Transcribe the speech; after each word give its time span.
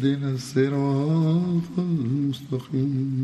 اهدنا 0.00 0.30
الصراط 0.30 1.78
المستقيم 1.78 3.19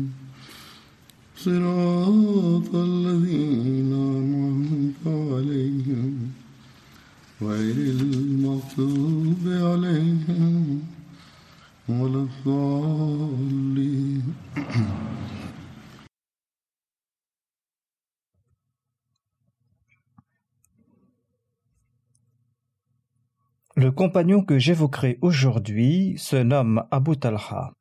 Le 23.78 23.92
compagnon 23.92 24.42
que 24.42 24.58
j'évoquerai 24.58 25.20
aujourd'hui 25.22 26.18
se 26.18 26.34
nomme 26.34 26.84
Abu 26.90 27.16
Talha. 27.16 27.74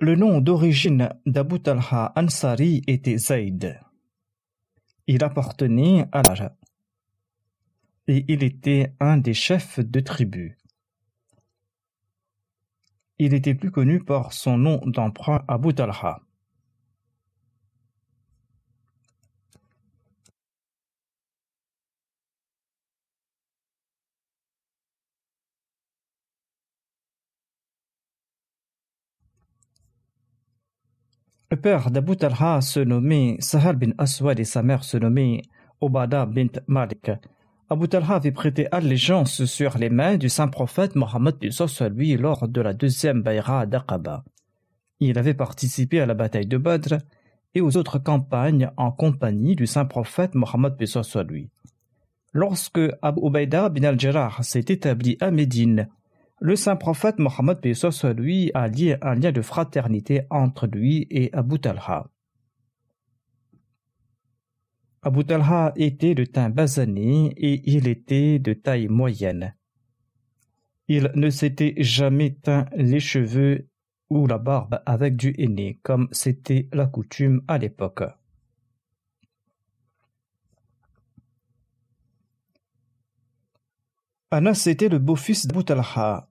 Le 0.00 0.16
nom 0.16 0.40
d'origine 0.40 1.10
d'Abu 1.26 1.60
Talha 1.60 2.14
Ansari 2.16 2.82
était 2.86 3.18
Zayd. 3.18 3.78
Il 5.06 5.22
appartenait 5.22 6.06
à 6.10 6.22
la 6.22 6.56
et 8.06 8.24
il 8.28 8.42
était 8.44 8.94
un 8.98 9.18
des 9.18 9.34
chefs 9.34 9.78
de 9.78 10.00
tribu. 10.00 10.56
Il 13.18 13.34
était 13.34 13.54
plus 13.54 13.70
connu 13.70 14.02
par 14.02 14.32
son 14.32 14.56
nom 14.56 14.80
d'emprunt 14.86 15.44
Abu 15.48 15.74
Talha. 15.74 16.22
Le 31.52 31.60
père 31.60 31.90
d'Abu 31.90 32.16
Talha 32.16 32.62
se 32.62 32.80
nommait 32.80 33.36
Sahal 33.38 33.76
bin 33.76 33.90
Aswad 33.98 34.40
et 34.40 34.44
sa 34.44 34.62
mère 34.62 34.84
se 34.84 34.96
nommait 34.96 35.42
Obada 35.82 36.24
bint 36.24 36.46
Malik. 36.66 37.10
Abu 37.68 37.88
Talha 37.88 38.14
avait 38.14 38.32
prêté 38.32 38.68
allégeance 38.72 39.44
sur 39.44 39.76
les 39.76 39.90
mains 39.90 40.16
du 40.16 40.30
saint 40.30 40.48
prophète 40.48 40.96
Mohammed 40.96 41.36
lui 41.94 42.16
lors 42.16 42.48
de 42.48 42.60
la 42.62 42.72
deuxième 42.72 43.20
Bayra 43.20 43.66
d'Aqaba. 43.66 44.24
Il 44.98 45.18
avait 45.18 45.34
participé 45.34 46.00
à 46.00 46.06
la 46.06 46.14
bataille 46.14 46.46
de 46.46 46.56
Badr 46.56 46.94
et 47.54 47.60
aux 47.60 47.76
autres 47.76 47.98
campagnes 47.98 48.70
en 48.78 48.90
compagnie 48.90 49.54
du 49.54 49.66
saint 49.66 49.84
prophète 49.84 50.34
Mohammed 50.34 50.74
lui. 51.28 51.50
Lorsque 52.32 52.80
Abu 53.02 53.26
Ubaida 53.26 53.68
bin 53.68 53.84
al-Jarrah 53.84 54.42
s'est 54.42 54.64
établi 54.68 55.18
à 55.20 55.30
Médine, 55.30 55.90
le 56.42 56.56
saint 56.56 56.74
prophète 56.74 57.20
Mohammed 57.20 57.60
lui 58.16 58.50
a 58.52 58.66
lié 58.66 58.96
un 59.00 59.14
lien 59.14 59.30
de 59.30 59.42
fraternité 59.42 60.22
entre 60.28 60.66
lui 60.66 61.06
et 61.08 61.32
Abu 61.32 61.60
Talha. 61.60 62.10
Abu 65.02 65.24
Talha 65.24 65.72
était 65.76 66.16
de 66.16 66.24
teint 66.24 66.50
basané 66.50 67.32
et 67.36 67.62
il 67.70 67.86
était 67.86 68.40
de 68.40 68.54
taille 68.54 68.88
moyenne. 68.88 69.54
Il 70.88 71.12
ne 71.14 71.30
s'était 71.30 71.74
jamais 71.78 72.34
teint 72.34 72.66
les 72.74 72.98
cheveux 72.98 73.68
ou 74.10 74.26
la 74.26 74.38
barbe 74.38 74.82
avec 74.84 75.14
du 75.14 75.36
henné, 75.38 75.78
comme 75.84 76.08
c'était 76.10 76.68
la 76.72 76.86
coutume 76.86 77.42
à 77.46 77.56
l'époque. 77.58 78.02
Anas 84.32 84.66
était 84.66 84.88
le 84.88 84.98
beau-fils 84.98 85.46
d'Abu 85.46 85.64
Talha. 85.64 86.28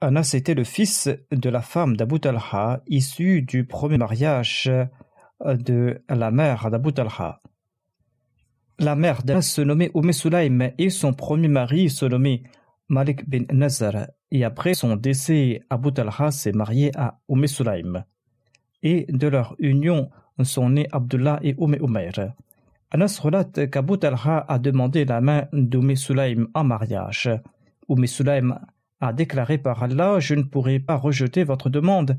Anas 0.00 0.34
était 0.34 0.54
le 0.54 0.62
fils 0.62 1.08
de 1.32 1.50
la 1.50 1.60
femme 1.60 1.96
d'Abu 1.96 2.20
Talha, 2.20 2.82
issu 2.86 3.42
du 3.42 3.64
premier 3.64 3.98
mariage 3.98 4.70
de 5.44 6.00
la 6.08 6.30
mère 6.30 6.70
d'Abu 6.70 6.92
Talha. 6.92 7.40
La 8.78 8.94
mère 8.94 9.24
d'Anas 9.24 9.42
se 9.42 9.60
nommait 9.60 9.90
Umm 9.96 10.12
Sulaim 10.12 10.70
et 10.78 10.90
son 10.90 11.14
premier 11.14 11.48
mari 11.48 11.90
se 11.90 12.06
nommait 12.06 12.44
Malik 12.88 13.28
bin 13.28 13.42
Nazar. 13.50 14.06
Et 14.30 14.44
après 14.44 14.74
son 14.74 14.94
décès, 14.94 15.64
Abu 15.68 15.92
Talha 15.92 16.30
s'est 16.30 16.52
marié 16.52 16.92
à 16.96 17.18
Umm 17.28 17.48
Sulaim. 17.48 18.04
Et 18.84 19.04
de 19.08 19.26
leur 19.26 19.56
union 19.58 20.10
sont 20.44 20.70
nés 20.70 20.86
Abdullah 20.92 21.40
et 21.42 21.56
Umm 21.58 21.74
Umair. 21.74 22.34
Anas 22.92 23.18
relate 23.20 23.68
qu'Abu 23.68 23.98
Talha 23.98 24.44
a 24.46 24.58
demandé 24.60 25.04
la 25.04 25.20
main 25.20 25.48
d'Umm 25.52 25.96
Sulaim 25.96 26.46
en 26.54 26.62
mariage. 26.62 27.30
Umm 27.88 28.06
Sulaim 28.06 28.60
a 29.00 29.12
déclaré 29.12 29.58
par 29.58 29.82
Allah 29.82 30.20
Je 30.20 30.34
ne 30.34 30.42
pourrai 30.42 30.78
pas 30.80 30.96
rejeter 30.96 31.44
votre 31.44 31.70
demande, 31.70 32.18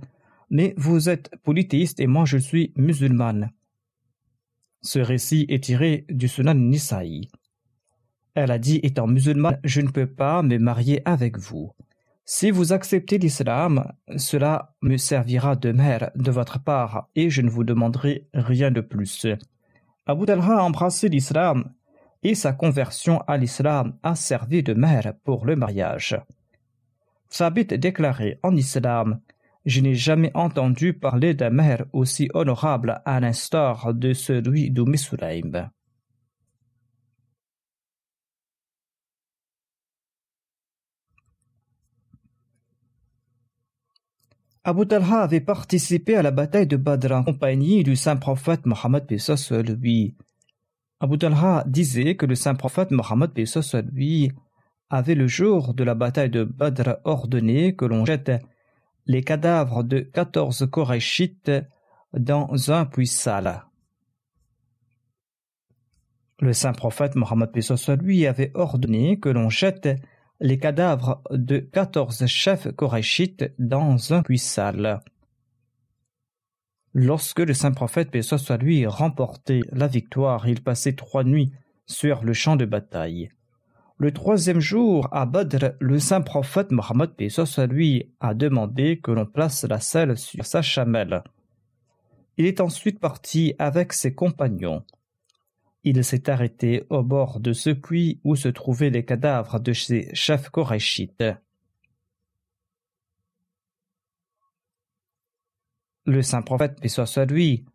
mais 0.50 0.74
vous 0.78 1.10
êtes 1.10 1.32
polythéiste 1.44 2.00
et 2.00 2.08
moi 2.08 2.26
je 2.26 2.38
suis 2.38 2.74
musulmane. 2.76 3.52
Ce 4.82 5.00
récit 5.00 5.46
est 5.50 5.64
tiré 5.64 6.06
du 6.10 6.28
Sunan 6.28 6.56
Nisa'i. 6.56 7.30
Elle 8.34 8.52
a 8.52 8.60
dit 8.60 8.80
Étant 8.84 9.08
musulmane, 9.08 9.60
je 9.64 9.82
ne 9.82 9.90
peux 9.90 10.08
pas 10.08 10.42
me 10.42 10.58
marier 10.58 11.02
avec 11.06 11.38
vous. 11.38 11.74
Si 12.24 12.52
vous 12.52 12.74
acceptez 12.74 13.18
l'islam, 13.18 13.92
cela 14.16 14.76
me 14.82 14.98
servira 14.98 15.56
de 15.56 15.72
mère 15.72 16.12
de 16.16 16.32
votre 16.32 16.64
part 16.64 17.10
et 17.16 17.30
je 17.30 17.42
ne 17.42 17.50
vous 17.50 17.64
demanderai 17.64 18.28
rien 18.34 18.72
de 18.72 18.82
plus. 18.82 19.26
Abu 20.06 20.26
Talha 20.26 20.60
a 20.60 20.64
embrassé 20.64 21.10
l'islam 21.10 21.74
et 22.24 22.36
sa 22.36 22.54
conversion 22.54 23.22
à 23.28 23.36
l'islam 23.38 23.98
a 24.04 24.16
servi 24.16 24.62
de 24.64 24.74
mère 24.74 25.14
pour 25.24 25.46
le 25.46 25.56
mariage. 25.56 26.18
Sabit 27.30 27.66
déclaré 27.66 28.40
en 28.44 28.56
islam 28.56 29.22
Je 29.66 29.82
n'ai 29.82 29.94
jamais 29.96 30.32
entendu 30.34 30.94
parler 30.94 31.34
d'un 31.34 31.52
maire 31.52 31.86
aussi 31.94 32.30
honorable 32.34 33.02
à 33.06 33.20
l'instar 33.20 33.94
de 33.94 34.14
celui 34.14 34.72
d'Oumi 34.72 34.98
Sulaim. 34.98 35.70
Abu 44.64 44.86
Talha 44.86 45.22
avait 45.22 45.40
participé 45.40 46.16
à 46.16 46.22
la 46.22 46.32
bataille 46.32 46.68
de 46.68 46.78
Badr 46.78 47.14
en 47.14 47.24
compagnie 47.24 47.84
du 47.84 47.96
saint 47.96 48.18
prophète 48.18 48.66
Mohammed 48.66 49.06
lui. 49.10 50.16
Abu 51.00 51.18
Talha 51.18 51.64
disait 51.66 52.16
que 52.16 52.26
le 52.26 52.36
saint 52.36 52.56
prophète 52.56 52.92
Mohammed 52.92 53.32
lui 53.94 54.32
avait 54.90 55.16
le 55.16 55.28
jour 55.28 55.74
de 55.74 55.84
la 55.84 55.96
bataille 55.96 56.30
de 56.30 56.44
Badr 56.44 56.98
ordonné 57.04 57.76
que 57.76 57.86
l'on 57.86 58.06
jette 58.06 58.32
les 59.06 59.24
cadavres 59.24 59.84
de 59.84 60.00
quatorze 60.00 60.68
Korachites 60.70 61.52
dans 62.14 62.72
un 62.72 62.86
puits 62.86 63.08
sale. 63.08 63.64
Le 66.40 66.54
saint 66.54 66.74
prophète 66.74 67.16
Mohammed 67.16 67.52
lui 68.02 68.26
avait 68.26 68.52
ordonné 68.54 69.20
que 69.20 69.30
l'on 69.30 69.50
jette 69.50 69.90
les 70.40 70.58
cadavres 70.58 71.22
de 71.32 71.58
quatorze 71.60 72.26
chefs 72.28 72.72
korachites 72.76 73.54
dans 73.60 74.14
un 74.14 74.24
puits 74.24 74.38
sale. 74.38 75.02
Lorsque 76.94 77.40
le 77.40 77.54
saint 77.54 77.72
prophète 77.72 78.16
lui 78.62 78.88
remportait 78.88 79.62
la 79.72 79.88
victoire, 79.88 80.48
il 80.48 80.64
passait 80.64 80.94
trois 80.94 81.26
nuits 81.26 81.52
sur 81.86 82.24
le 82.24 82.34
champ 82.34 82.56
de 82.56 82.66
bataille. 82.66 83.30
Le 84.02 84.14
troisième 84.14 84.62
jour, 84.62 85.10
à 85.12 85.26
Badr, 85.26 85.74
le 85.82 86.00
saint 86.00 86.22
prophète 86.22 86.72
Mohammed 86.72 87.12
lui 87.70 88.10
a 88.22 88.34
demandé 88.34 89.02
que 89.02 89.12
l'on 89.12 89.26
place 89.26 89.66
la 89.66 89.82
selle 89.82 90.18
sur 90.18 90.46
sa 90.46 90.62
chamelle. 90.62 91.22
Il 92.38 92.46
est 92.46 92.62
ensuite 92.62 93.02
parti 93.02 93.56
avec 93.60 93.92
ses 93.92 94.16
compagnons. 94.16 94.86
Il 95.84 96.02
s'est 96.06 96.30
arrêté 96.30 96.86
au 96.90 97.04
bord 97.04 97.42
de 97.42 97.52
ce 97.52 97.72
puits 97.72 98.22
où 98.24 98.38
se 98.38 98.48
trouvaient 98.48 98.90
les 98.90 99.04
cadavres 99.04 99.60
de 99.60 99.74
ses 99.74 100.10
chefs 100.16 100.48
korachites. 100.48 101.26
Le 106.06 106.22
saint 106.22 106.42
prophète, 106.42 106.80
paix 106.80 107.26
lui, 107.26 107.66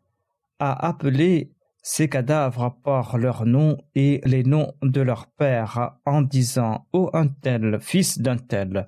a 0.59 0.87
appelé 0.87 1.54
ces 1.87 2.09
cadavres 2.09 2.79
par 2.83 3.19
leurs 3.19 3.45
noms 3.45 3.77
et 3.95 4.23
les 4.25 4.43
noms 4.43 4.73
de 4.81 5.03
leurs 5.03 5.27
pères 5.27 5.99
en 6.07 6.23
disant 6.23 6.87
Ô 6.95 7.11
un 7.13 7.29
tel, 7.29 7.79
fils 7.79 8.19
d'un 8.19 8.39
tel, 8.39 8.87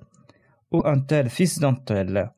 ô 0.71 0.81
un 0.83 0.99
tel, 0.99 1.29
fils 1.29 1.59
d'un 1.59 1.75
tel. 1.75 2.33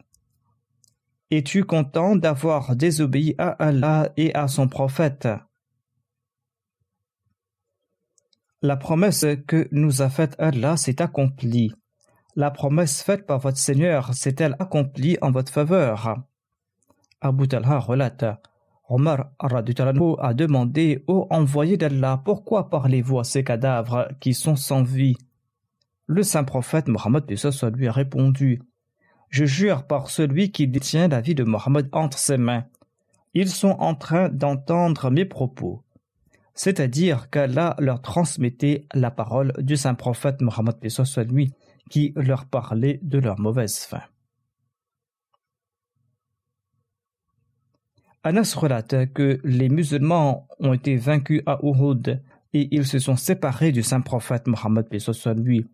Es-tu 1.31 1.63
content 1.63 2.17
d'avoir 2.17 2.75
désobéi 2.75 3.35
à 3.37 3.51
Allah 3.51 4.11
et 4.17 4.35
à 4.35 4.49
son 4.49 4.67
prophète? 4.67 5.29
La 8.61 8.75
promesse 8.75 9.25
que 9.47 9.69
nous 9.71 10.01
a 10.01 10.09
faite 10.09 10.35
Allah 10.39 10.75
s'est 10.75 11.01
accomplie. 11.01 11.71
La 12.35 12.51
promesse 12.51 13.01
faite 13.01 13.25
par 13.25 13.39
votre 13.39 13.57
Seigneur 13.57 14.13
s'est-elle 14.13 14.57
accomplie 14.59 15.17
en 15.21 15.31
votre 15.31 15.53
faveur? 15.53 16.17
Abu 17.21 17.47
Talha 17.47 17.79
relate 17.79 18.25
Omar 18.89 19.29
a 19.37 20.33
demandé 20.33 21.03
au 21.05 21.27
envoyé 21.29 21.77
d'Allah 21.77 22.21
Pourquoi 22.25 22.71
parlez-vous 22.71 23.19
à 23.19 23.23
ces 23.23 23.43
cadavres 23.43 24.09
qui 24.19 24.33
sont 24.33 24.55
sans 24.55 24.81
vie? 24.81 25.15
Le 26.07 26.23
saint 26.23 26.43
prophète 26.43 26.87
Mohammed 26.87 27.23
lui 27.75 27.87
a 27.87 27.91
répondu 27.91 28.63
Je 29.29 29.45
jure 29.45 29.83
par 29.83 30.09
celui 30.09 30.51
qui 30.51 30.67
détient 30.67 31.07
la 31.07 31.21
vie 31.21 31.35
de 31.35 31.43
Mohammed 31.43 31.87
entre 31.91 32.17
ses 32.17 32.37
mains. 32.37 32.65
Ils 33.35 33.49
sont 33.49 33.75
en 33.79 33.93
train 33.93 34.27
d'entendre 34.29 35.11
mes 35.11 35.25
propos. 35.25 35.83
C'est-à-dire 36.55 37.29
qu'Allah 37.29 37.75
leur 37.77 38.01
transmettait 38.01 38.87
la 38.95 39.11
parole 39.11 39.53
du 39.59 39.77
saint 39.77 39.93
prophète 39.93 40.41
Mohammed 40.41 40.75
lui 41.29 41.53
qui 41.91 42.11
leur 42.15 42.45
parlait 42.45 42.99
de 43.03 43.19
leur 43.19 43.39
mauvaise 43.39 43.77
fin. 43.77 44.01
Anas 48.23 48.53
relate 48.57 49.13
que 49.13 49.39
les 49.45 49.69
musulmans 49.69 50.47
ont 50.59 50.73
été 50.73 50.97
vaincus 50.97 51.41
à 51.45 51.59
Uhud 51.63 52.21
et 52.53 52.67
ils 52.75 52.85
se 52.85 52.99
sont 52.99 53.15
séparés 53.15 53.71
du 53.71 53.81
saint 53.81 54.01
prophète 54.01 54.47
Mohammed 54.47 54.87
lui. 55.37 55.65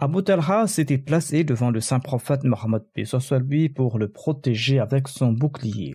Abu 0.00 0.24
Talha 0.24 0.66
s'était 0.66 0.98
placé 0.98 1.44
devant 1.44 1.70
le 1.70 1.80
saint 1.80 2.00
prophète 2.00 2.42
Mohammed 2.42 2.82
lui 3.46 3.68
pour 3.68 3.98
le 3.98 4.08
protéger 4.08 4.80
avec 4.80 5.06
son 5.06 5.32
bouclier. 5.32 5.94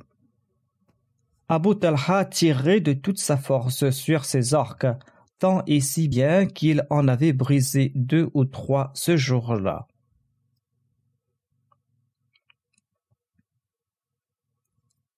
Abu 1.50 1.75
Talha 1.75 2.25
tirait 2.25 2.80
de 2.80 2.94
toute 2.94 3.19
sa 3.19 3.35
force 3.35 3.89
sur 3.89 4.24
ses 4.24 4.53
arcs, 4.53 4.88
tant 5.39 5.63
et 5.68 5.81
si 5.81 6.07
bien 6.07 6.45
qu'il 6.45 6.88
en 6.89 7.09
avait 7.09 7.33
brisé 7.33 7.91
deux 7.95 8.30
ou 8.33 8.45
trois 8.45 8.91
ce 8.94 9.18
jour-là. 9.18 9.88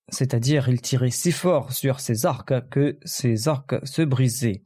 C'est-à-dire 0.09 0.69
il 0.69 0.81
tirait 0.81 1.09
si 1.09 1.31
fort 1.31 1.71
sur 1.71 1.99
ses 1.99 2.25
arcs 2.25 2.69
que 2.69 2.97
ses 3.03 3.47
arcs 3.47 3.75
se 3.83 4.01
brisaient. 4.01 4.63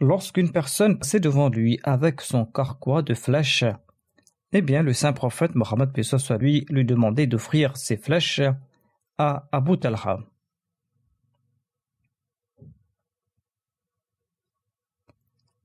Lorsqu'une 0.00 0.50
personne 0.50 0.98
passait 0.98 1.20
devant 1.20 1.48
lui 1.48 1.78
avec 1.84 2.20
son 2.20 2.44
carquois 2.44 3.02
de 3.02 3.14
flèches, 3.14 3.64
eh 4.52 4.62
bien 4.62 4.82
le 4.82 4.92
saint 4.92 5.12
prophète 5.12 5.54
Mohammed 5.54 6.02
soit 6.02 6.38
lui 6.38 6.64
demandait 6.84 7.26
d'offrir 7.26 7.76
ses 7.76 7.96
flèches 7.96 8.42
à 9.18 9.48
Abu 9.52 9.78
Talha. 9.78 10.18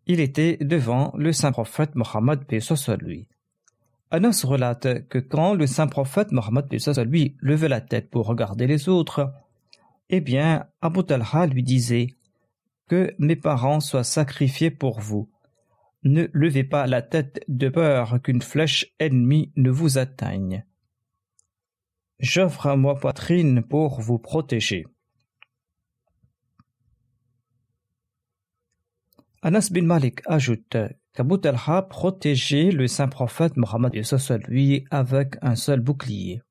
Il 0.06 0.20
était 0.20 0.58
devant 0.58 1.14
le 1.16 1.32
saint 1.32 1.52
prophète 1.52 1.94
Mohammed 1.96 2.60
soit 2.60 2.98
lui. 2.98 3.28
Anas 4.12 4.44
relate 4.44 5.08
que 5.08 5.20
quand 5.20 5.54
le 5.54 5.68
saint 5.68 5.88
prophète 5.88 6.32
Mohammed 6.32 6.66
lui 7.06 7.38
levait 7.40 7.70
la 7.70 7.82
tête 7.82 8.10
pour 8.10 8.26
regarder 8.26 8.66
les 8.66 8.90
autres, 8.90 9.32
eh 10.10 10.20
bien, 10.20 10.66
Abu 10.82 11.04
Talha 11.04 11.46
lui 11.46 11.62
disait 11.62 12.16
Que 12.88 13.14
mes 13.20 13.36
parents 13.36 13.80
soient 13.80 14.04
sacrifiés 14.04 14.72
pour 14.72 15.00
vous. 15.00 15.30
Ne 16.04 16.28
levez 16.34 16.64
pas 16.64 16.88
la 16.88 17.04
tête 17.04 17.44
de 17.48 17.70
peur 17.70 18.20
qu'une 18.24 18.42
flèche 18.42 18.88
ennemie 19.00 19.52
ne 19.56 19.70
vous 19.70 20.00
atteigne. 20.00 20.66
J'offre 22.20 22.68
à 22.68 22.76
moi 22.76 22.96
poitrine 22.96 23.62
pour 23.62 24.02
vous 24.02 24.18
protéger. 24.18 24.88
Anas 29.42 29.70
bin 29.72 29.84
Malik 29.84 30.22
ajoute 30.26 30.76
qu'Abu 31.14 31.40
Talha 31.40 31.82
protégeait 31.84 32.72
le 32.72 32.88
saint 32.88 33.08
prophète 33.08 33.58
Mohammed 33.58 33.94
lui 34.48 34.86
avec 34.92 35.36
un 35.42 35.56
seul 35.56 35.80
bouclier. 35.80 36.42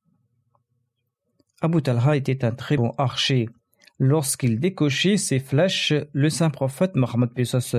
Abu 1.60 1.82
Talha 1.82 2.16
était 2.16 2.44
un 2.44 2.52
très 2.52 2.76
bon 2.76 2.92
archer. 2.98 3.48
Lorsqu'il 3.98 4.60
décochait 4.60 5.16
ses 5.16 5.40
flèches, 5.40 5.92
le 6.12 6.30
saint 6.30 6.50
prophète 6.50 6.94
Mohammed 6.94 7.30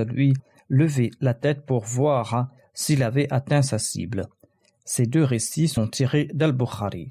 lui 0.08 0.34
levait 0.68 1.10
la 1.20 1.34
tête 1.34 1.64
pour 1.64 1.84
voir 1.84 2.50
s'il 2.74 3.02
avait 3.02 3.32
atteint 3.32 3.62
sa 3.62 3.78
cible. 3.78 4.26
Ces 4.84 5.06
deux 5.06 5.24
récits 5.24 5.68
sont 5.68 5.88
tirés 5.88 6.28
d'Al-Bukhari. 6.34 7.08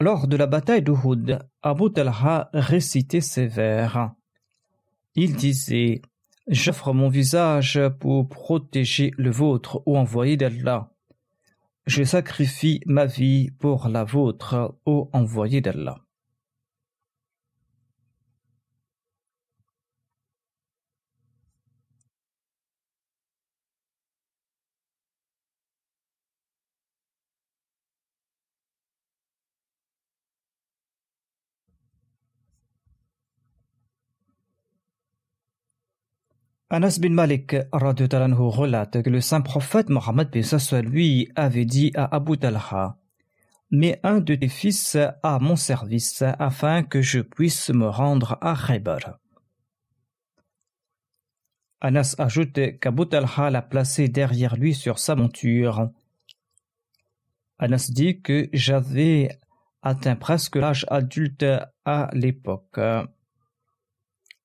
Lors 0.00 0.26
de 0.26 0.36
la 0.36 0.46
bataille 0.46 0.82
d'Uhud, 0.82 1.38
Abu 1.62 1.92
Talha 1.92 2.50
récitait 2.52 3.20
ces 3.20 3.46
vers. 3.46 4.12
Il 5.14 5.36
disait 5.36 6.02
J'offre 6.48 6.92
mon 6.92 7.08
visage 7.08 7.80
pour 8.00 8.28
protéger 8.28 9.12
le 9.16 9.30
vôtre, 9.30 9.80
ô 9.86 9.96
envoyé 9.96 10.36
d'Allah. 10.36 10.92
Je 11.86 12.02
sacrifie 12.02 12.80
ma 12.84 13.06
vie 13.06 13.50
pour 13.60 13.88
la 13.88 14.02
vôtre, 14.02 14.76
ô 14.84 15.08
envoyé 15.12 15.60
d'Allah. 15.60 16.01
Anas 36.74 36.98
bin 36.98 37.10
Malik 37.10 37.54
relate 37.70 39.02
que 39.02 39.10
le 39.10 39.20
saint 39.20 39.42
prophète 39.42 39.90
Mohammed 39.90 40.30
lui 40.82 41.30
avait 41.36 41.66
dit 41.66 41.92
à 41.94 42.16
Abu 42.16 42.38
Talha 42.38 42.96
Mets 43.70 44.00
un 44.02 44.20
de 44.20 44.34
tes 44.34 44.48
fils 44.48 44.96
à 45.22 45.38
mon 45.38 45.54
service 45.54 46.24
afin 46.38 46.82
que 46.82 47.02
je 47.02 47.20
puisse 47.20 47.68
me 47.68 47.86
rendre 47.86 48.38
à 48.40 48.56
Khaybar. 48.56 49.18
Anas 51.82 52.14
ajoute 52.16 52.78
qu'Abu 52.80 53.06
Talha 53.06 53.50
l'a 53.50 53.60
placé 53.60 54.08
derrière 54.08 54.56
lui 54.56 54.72
sur 54.72 54.98
sa 54.98 55.14
monture. 55.14 55.90
Anas 57.58 57.90
dit 57.92 58.22
que 58.22 58.48
j'avais 58.54 59.28
atteint 59.82 60.16
presque 60.16 60.56
l'âge 60.56 60.86
adulte 60.88 61.44
à 61.84 62.08
l'époque. 62.14 62.80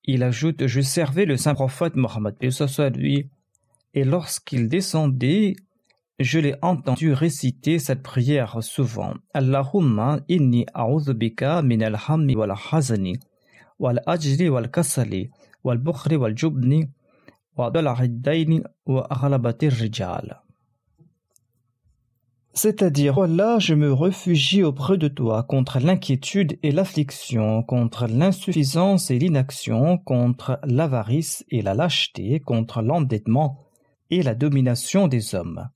Il 0.09 0.23
ajoute 0.23 0.67
Je 0.67 0.79
servais 0.79 1.25
le 1.25 1.35
saint 1.35 1.53
prophète 1.53 1.97
Mohammed, 1.97 2.35
lui, 2.95 3.29
et 3.93 4.05
lorsqu'il 4.05 4.69
descendait, 4.69 5.57
je 6.17 6.39
l'ai 6.39 6.55
entendu 6.61 7.11
réciter 7.11 7.77
cette 7.77 8.03
prière 8.03 8.63
souvent. 8.63 9.13
Allahumma 9.33 10.21
inni 10.29 10.65
a'udhu 10.73 11.13
bika 11.13 11.61
min 11.61 11.81
al-hammi 11.81 12.37
wal 12.37 12.55
hazani 12.55 13.19
wal 13.79 14.01
ajri 14.05 14.47
wal 14.49 14.71
kasali 14.71 15.29
wal 15.65 15.77
bukhri 15.77 16.15
wal 16.15 16.33
jubni 16.35 16.87
wa 17.57 17.69
dal'id 17.69 18.63
wa 18.85 19.07
aghlabati 19.09 19.67
rijal 19.67 20.41
c'est-à-dire, 22.57 23.19
oh 23.19 23.27
là, 23.27 23.59
je 23.59 23.75
me 23.75 23.93
réfugie 23.93 24.63
auprès 24.63 24.97
de 24.97 25.07
toi 25.07 25.43
contre 25.43 25.79
l'inquiétude 25.79 26.57
et 26.63 26.71
l'affliction, 26.71 27.61
contre 27.61 28.07
l'insuffisance 28.07 29.11
et 29.11 29.19
l'inaction, 29.19 29.99
contre 29.99 30.59
l'avarice 30.63 31.45
et 31.49 31.61
la 31.61 31.75
lâcheté, 31.75 32.39
contre 32.39 32.81
l'endettement 32.81 33.59
et 34.09 34.23
la 34.23 34.33
domination 34.33 35.07
des 35.07 35.35
hommes. 35.35 35.69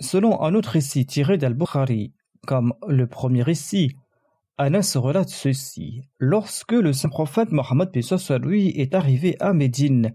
Selon 0.00 0.42
un 0.42 0.54
autre 0.54 0.70
récit 0.70 1.06
tiré 1.06 1.38
d'Al-Bukhari, 1.38 2.12
comme 2.44 2.74
le 2.88 3.06
premier 3.06 3.42
récit, 3.42 3.94
Anas 4.58 4.96
relate 4.96 5.28
ceci. 5.28 6.02
Lorsque 6.18 6.72
le 6.72 6.92
saint 6.92 7.10
prophète 7.10 7.52
Mohammed 7.52 7.90
lui 8.42 8.68
est 8.70 8.94
arrivé 8.94 9.36
à 9.38 9.52
Médine, 9.52 10.14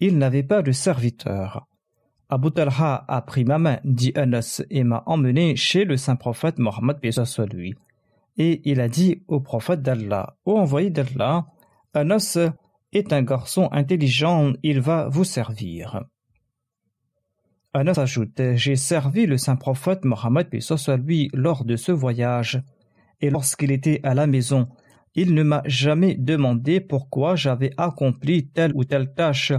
il 0.00 0.16
n'avait 0.16 0.42
pas 0.42 0.62
de 0.62 0.72
serviteur. 0.72 1.66
Abu 2.34 2.50
Talha 2.50 3.04
a 3.06 3.22
pris 3.22 3.44
ma 3.44 3.58
main, 3.58 3.78
dit 3.84 4.10
Anas, 4.16 4.60
et 4.68 4.82
m'a 4.82 5.04
emmené 5.06 5.54
chez 5.54 5.84
le 5.84 5.96
saint 5.96 6.16
prophète 6.16 6.58
Mohammed 6.58 6.96
lui. 7.52 7.76
Et 8.36 8.60
il 8.68 8.80
a 8.80 8.88
dit 8.88 9.22
au 9.28 9.38
prophète 9.38 9.82
d'Allah, 9.82 10.36
ô 10.44 10.58
envoyé 10.58 10.90
d'Allah, 10.90 11.46
Anas 11.94 12.36
est 12.92 13.12
un 13.12 13.22
garçon 13.22 13.68
intelligent, 13.70 14.52
il 14.64 14.80
va 14.80 15.06
vous 15.08 15.22
servir. 15.22 16.06
Anas 17.72 18.00
ajoute, 18.00 18.42
j'ai 18.56 18.74
servi 18.74 19.26
le 19.26 19.38
saint 19.38 19.54
prophète 19.54 20.04
Mohammed 20.04 20.48
lui 21.06 21.30
lors 21.34 21.64
de 21.64 21.76
ce 21.76 21.92
voyage 21.92 22.60
et 23.20 23.30
lorsqu'il 23.30 23.70
était 23.70 24.00
à 24.02 24.12
la 24.12 24.26
maison, 24.26 24.66
il 25.14 25.34
ne 25.34 25.44
m'a 25.44 25.62
jamais 25.66 26.16
demandé 26.16 26.80
pourquoi 26.80 27.36
j'avais 27.36 27.70
accompli 27.76 28.48
telle 28.48 28.72
ou 28.74 28.82
telle 28.82 29.14
tâche, 29.14 29.52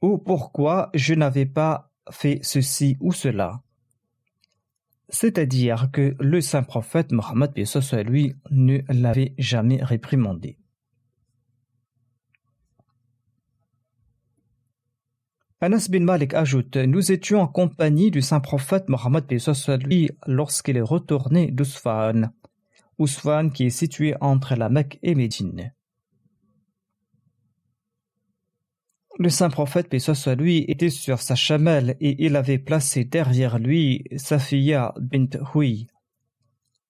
ou 0.00 0.16
pourquoi 0.16 0.90
je 0.94 1.14
n'avais 1.14 1.46
pas 1.46 1.87
fait 2.10 2.40
ceci 2.42 2.96
ou 3.00 3.12
cela. 3.12 3.62
C'est-à-dire 5.08 5.88
que 5.92 6.14
le 6.20 6.40
saint 6.40 6.62
prophète 6.62 7.12
Mohammed 7.12 7.52
lui 8.06 8.34
ne 8.50 8.80
l'avait 8.88 9.34
jamais 9.38 9.82
réprimandé. 9.82 10.58
Anas 15.60 15.88
bin 15.90 16.04
Malik 16.04 16.34
ajoute 16.34 16.76
Nous 16.76 17.10
étions 17.10 17.40
en 17.40 17.48
compagnie 17.48 18.12
du 18.12 18.22
saint 18.22 18.38
prophète 18.38 18.88
Mohammed 18.88 19.24
lui 19.84 20.10
lorsqu'il 20.26 20.76
est 20.76 20.80
retourné 20.80 21.50
d'Usfan. 21.50 22.30
Ousfan 22.98 23.50
qui 23.50 23.66
est 23.66 23.70
situé 23.70 24.14
entre 24.20 24.54
la 24.54 24.68
Mecque 24.68 24.98
et 25.02 25.14
Médine. 25.14 25.72
Le 29.20 29.30
saint 29.30 29.50
prophète, 29.50 29.88
paix 29.88 29.98
lui, 30.36 30.64
était 30.68 30.90
sur 30.90 31.20
sa 31.20 31.34
chamelle 31.34 31.96
et 32.00 32.24
il 32.24 32.36
avait 32.36 32.58
placé 32.58 33.04
derrière 33.04 33.58
lui 33.58 34.04
Safiya 34.16 34.94
bint 35.00 35.40
Hui. 35.52 35.88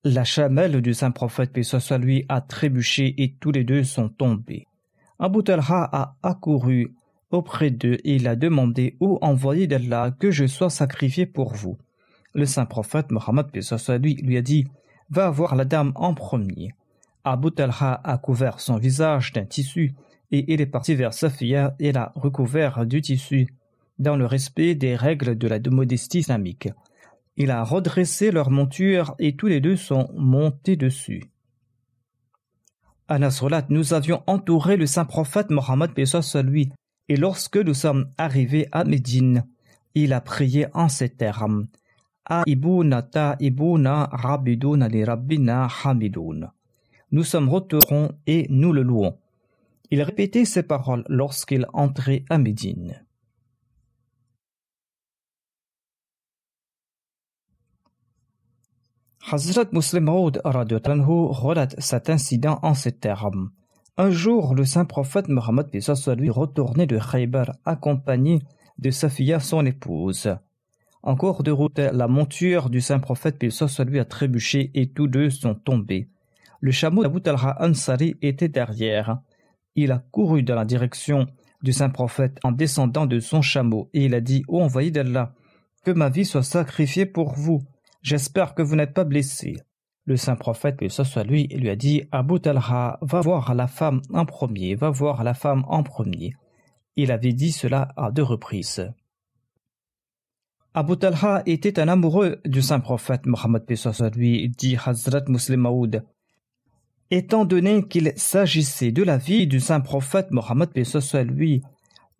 La 0.04 0.24
chamelle 0.24 0.82
du 0.82 0.92
saint 0.92 1.10
prophète, 1.10 1.54
paix 1.54 1.62
lui, 1.98 2.26
a 2.28 2.42
trébuché 2.42 3.14
et 3.16 3.32
tous 3.40 3.50
les 3.50 3.64
deux 3.64 3.82
sont 3.82 4.10
tombés. 4.10 4.66
Abu 5.18 5.42
Talha 5.42 5.88
a 5.90 6.16
accouru 6.22 6.92
auprès 7.30 7.70
d'eux 7.70 7.96
et 8.04 8.16
il 8.16 8.28
a 8.28 8.36
demandé 8.36 8.98
Où 9.00 9.18
envoyé 9.22 9.66
d'Allah 9.66 10.10
que 10.10 10.30
je 10.30 10.46
sois 10.46 10.68
sacrifié 10.68 11.24
pour 11.24 11.54
vous. 11.54 11.78
Le 12.34 12.44
saint 12.44 12.66
prophète 12.66 13.10
Mohammed 13.10 13.46
lui, 14.02 14.14
lui 14.16 14.36
a 14.36 14.42
dit 14.42 14.66
va 15.08 15.30
voir 15.30 15.56
la 15.56 15.64
dame 15.64 15.92
en 15.94 16.12
premier. 16.12 16.74
Abu 17.24 17.52
Talha 17.52 18.02
a 18.04 18.18
couvert 18.18 18.60
son 18.60 18.76
visage 18.76 19.32
d'un 19.32 19.46
tissu 19.46 19.94
et 20.30 20.52
il 20.52 20.60
est 20.60 20.66
parti 20.66 20.94
vers 20.94 21.14
Safiya 21.14 21.74
et 21.78 21.92
l'a 21.92 22.12
recouvert 22.14 22.86
du 22.86 23.00
tissu, 23.00 23.48
dans 23.98 24.16
le 24.16 24.26
respect 24.26 24.74
des 24.74 24.94
règles 24.94 25.36
de 25.36 25.48
la 25.48 25.58
modestie 25.70 26.20
islamique. 26.20 26.68
Il 27.36 27.50
a 27.50 27.62
redressé 27.64 28.30
leur 28.30 28.50
monture 28.50 29.14
et 29.18 29.36
tous 29.36 29.46
les 29.46 29.60
deux 29.60 29.76
sont 29.76 30.10
montés 30.14 30.76
dessus. 30.76 31.24
À 33.06 33.18
Nasrallah, 33.18 33.64
nous 33.70 33.94
avions 33.94 34.22
entouré 34.26 34.76
le 34.76 34.86
saint 34.86 35.06
prophète 35.06 35.50
Mohammed 35.50 35.92
lui, 36.44 36.70
et 37.08 37.16
lorsque 37.16 37.56
nous 37.56 37.74
sommes 37.74 38.10
arrivés 38.18 38.68
à 38.70 38.84
Médine, 38.84 39.46
il 39.94 40.12
a 40.12 40.20
prié 40.20 40.66
en 40.74 40.88
ces 40.90 41.08
termes. 41.08 41.68
Nous 47.10 47.24
sommes 47.24 47.48
retournés 47.48 48.08
et 48.26 48.46
nous 48.50 48.72
le 48.72 48.82
louons. 48.82 49.16
Il 49.90 50.02
répétait 50.02 50.44
ces 50.44 50.62
paroles 50.62 51.04
lorsqu'il 51.08 51.66
entrait 51.72 52.24
à 52.28 52.38
Médine. 52.38 53.04
Hazrat 59.30 59.66
Muslim 59.72 60.04
Maud 60.04 60.40
relate 60.44 61.78
cet 61.80 62.08
incident 62.08 62.58
en 62.62 62.74
ces 62.74 62.92
termes. 62.92 63.50
Un 63.98 64.10
jour, 64.10 64.54
le 64.54 64.64
saint 64.64 64.84
prophète 64.84 65.28
Mohammed 65.28 65.68
lui 66.16 66.30
retournait 66.30 66.86
de 66.86 66.98
Khaybar 66.98 67.52
accompagné 67.64 68.40
de 68.78 68.90
sa 68.90 69.10
fille 69.10 69.36
son 69.40 69.66
épouse. 69.66 70.34
En 71.02 71.16
cours 71.16 71.42
de 71.42 71.50
route, 71.50 71.78
la 71.78 72.08
monture 72.08 72.70
du 72.70 72.80
saint 72.80 73.00
prophète 73.00 73.42
lui 73.42 73.98
a 73.98 74.04
trébuché 74.04 74.70
et 74.74 74.90
tous 74.90 75.08
deux 75.08 75.30
sont 75.30 75.54
tombés. 75.54 76.08
Le 76.60 76.70
chameau 76.70 77.02
d'Abu 77.02 77.20
Talha 77.20 77.56
Ansari 77.60 78.16
était 78.22 78.48
derrière. 78.48 79.20
Il 79.80 79.92
a 79.92 80.02
couru 80.10 80.42
dans 80.42 80.56
la 80.56 80.64
direction 80.64 81.28
du 81.62 81.72
saint 81.72 81.88
prophète 81.88 82.38
en 82.42 82.50
descendant 82.50 83.06
de 83.06 83.20
son 83.20 83.42
chameau 83.42 83.88
et 83.94 84.06
il 84.06 84.14
a 84.14 84.20
dit 84.20 84.42
Ô 84.48 84.60
envoyé 84.60 84.90
d'Allah, 84.90 85.34
que 85.84 85.92
ma 85.92 86.08
vie 86.08 86.24
soit 86.24 86.42
sacrifiée 86.42 87.06
pour 87.06 87.34
vous. 87.34 87.62
J'espère 88.02 88.56
que 88.56 88.62
vous 88.62 88.74
n'êtes 88.74 88.92
pas 88.92 89.04
blessé. 89.04 89.54
Le 90.04 90.16
saint 90.16 90.34
prophète, 90.34 90.78
que 90.78 90.88
ce 90.88 91.22
lui, 91.22 91.46
lui 91.46 91.70
a 91.70 91.76
dit 91.76 92.02
Abu 92.10 92.40
Talha, 92.40 92.98
va 93.02 93.20
voir 93.20 93.54
la 93.54 93.68
femme 93.68 94.02
en 94.12 94.24
premier, 94.24 94.74
va 94.74 94.90
voir 94.90 95.22
la 95.22 95.34
femme 95.34 95.64
en 95.68 95.84
premier. 95.84 96.32
Il 96.96 97.12
avait 97.12 97.32
dit 97.32 97.52
cela 97.52 97.92
à 97.96 98.10
deux 98.10 98.24
reprises. 98.24 98.90
Abu 100.74 100.96
Talha 100.96 101.44
était 101.46 101.78
un 101.78 101.86
amoureux 101.86 102.40
du 102.44 102.62
saint 102.62 102.80
prophète 102.80 103.26
Mohammed 103.26 103.62
lui, 104.16 104.48
dit 104.48 104.76
Hazrat 104.84 105.22
Muslim 105.28 105.60
Maoud. 105.60 106.02
Étant 107.10 107.46
donné 107.46 107.88
qu'il 107.88 108.12
s'agissait 108.16 108.92
de 108.92 109.02
la 109.02 109.16
vie 109.16 109.46
du 109.46 109.60
saint 109.60 109.80
prophète 109.80 110.30
Mohammed 110.30 110.70
lui, 111.30 111.62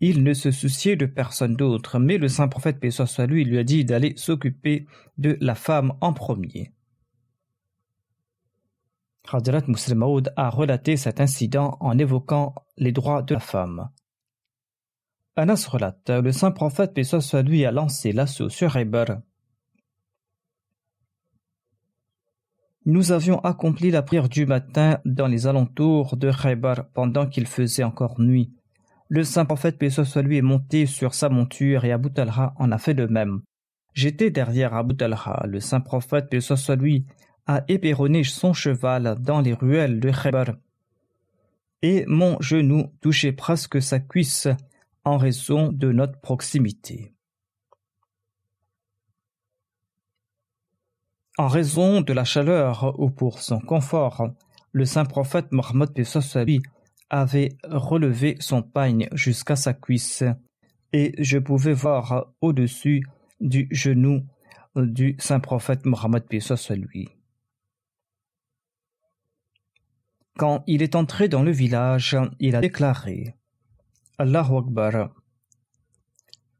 il 0.01 0.23
ne 0.23 0.33
se 0.33 0.51
souciait 0.51 0.97
de 0.97 1.05
personne 1.05 1.57
d'autre, 1.57 1.99
mais 1.99 2.17
le 2.17 2.29
saint 2.29 2.49
prophète 2.49 2.79
lui 3.29 3.45
lui 3.45 3.59
a 3.59 3.65
dit 3.65 3.85
d'aller 3.85 4.15
s'occuper 4.17 4.87
de 5.19 5.37
la 5.41 5.55
femme 5.55 5.93
en 6.01 6.13
premier. 6.13 6.73
Hazrat 9.31 9.65
Muslim 9.67 9.99
Maoud 9.99 10.33
a 10.37 10.49
relaté 10.49 10.97
cet 10.97 11.21
incident 11.21 11.77
en 11.81 11.99
évoquant 11.99 12.55
les 12.79 12.93
droits 12.93 13.23
de 13.23 13.35
la 13.35 13.41
femme. 13.41 13.91
Anas 15.37 15.69
relate 15.71 16.09
Le 16.09 16.33
saint 16.33 16.51
prophète, 16.51 17.03
soit 17.03 17.43
lui, 17.43 17.65
a 17.67 17.71
lancé 17.71 18.13
l'assaut 18.13 18.49
sur 18.49 18.73
Khaybar. 18.73 19.19
Nous 22.89 23.13
avions 23.13 23.39
accompli 23.41 23.91
la 23.91 24.01
prière 24.01 24.31
du 24.31 24.47
matin 24.47 24.99
dans 25.05 25.27
les 25.27 25.47
alentours 25.47 26.17
de 26.17 26.33
Khaybar 26.33 26.89
pendant 26.95 27.27
qu'il 27.27 27.47
faisait 27.47 27.85
encore 27.85 28.19
nuit. 28.19 28.51
Le 29.11 29.25
saint 29.25 29.45
prophète, 29.45 29.77
paix 29.77 29.91
lui, 30.23 30.39
est 30.39 30.43
monté 30.43 30.87
sur 30.87 31.13
sa 31.13 31.29
monture 31.29 31.85
et 31.85 31.93
Abu 31.93 32.11
Talha 32.11 32.55
en 32.57 32.73
a 32.73 32.79
fait 32.79 32.95
de 32.95 33.05
même. 33.05 33.43
J'étais 33.93 34.31
derrière 34.31 34.73
Abu 34.73 34.97
Talha. 34.97 35.45
Le 35.45 35.61
saint 35.61 35.83
prophète, 35.83 36.31
paix 36.31 36.39
a 37.47 37.63
éperonné 37.69 38.25
son 38.25 38.55
cheval 38.55 39.19
dans 39.21 39.43
les 39.43 39.53
ruelles 39.53 40.01
de 40.01 40.11
Khaybar. 40.11 40.55
Et 41.83 42.07
mon 42.07 42.41
genou 42.41 42.91
touchait 43.03 43.33
presque 43.33 43.83
sa 43.83 44.01
cuisse 44.01 44.49
en 45.05 45.19
raison 45.19 45.73
de 45.73 45.93
notre 45.93 46.19
proximité. 46.21 47.13
En 51.39 51.47
raison 51.47 52.01
de 52.01 52.13
la 52.13 52.25
chaleur 52.25 52.99
ou 52.99 53.11
pour 53.11 53.39
son 53.39 53.61
confort, 53.61 54.29
le 54.73 54.85
saint 54.85 55.05
prophète 55.05 55.53
Mohammed 55.53 55.91
lui 56.45 56.61
avait 57.11 57.51
relevé 57.63 58.37
son 58.41 58.63
pagne 58.63 59.09
jusqu'à 59.13 59.55
sa 59.55 59.73
cuisse 59.73 60.25
et 60.93 61.15
je 61.23 61.39
pouvais 61.39 61.73
voir 61.73 62.27
au-dessus 62.41 63.05
du 63.41 63.69
genou 63.71 64.27
du 64.75 65.15
saint 65.21 65.39
prophète 65.39 65.87
Mohammed 65.87 66.25
lui. 66.71 67.09
Quand 70.37 70.65
il 70.67 70.83
est 70.83 70.97
entré 70.97 71.29
dans 71.29 71.45
le 71.45 71.53
village, 71.53 72.17
il 72.41 72.57
a 72.57 72.61
déclaré 72.61 73.37
Allahu. 74.19 74.65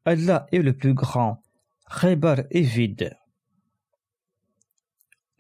Allah 0.05 0.47
est 0.53 0.63
le 0.63 0.73
plus 0.73 0.95
grand. 0.95 1.43
Khaybar 2.01 2.43
est 2.53 2.61
vide. 2.61 3.18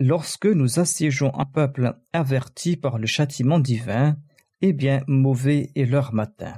Lorsque 0.00 0.46
nous 0.46 0.78
assiégeons 0.78 1.32
un 1.36 1.44
peuple 1.44 1.98
averti 2.12 2.76
par 2.76 2.98
le 2.98 3.06
châtiment 3.06 3.58
divin, 3.58 4.16
eh 4.60 4.72
bien 4.72 5.02
mauvais 5.08 5.70
est 5.74 5.86
leur 5.86 6.14
matin. 6.14 6.54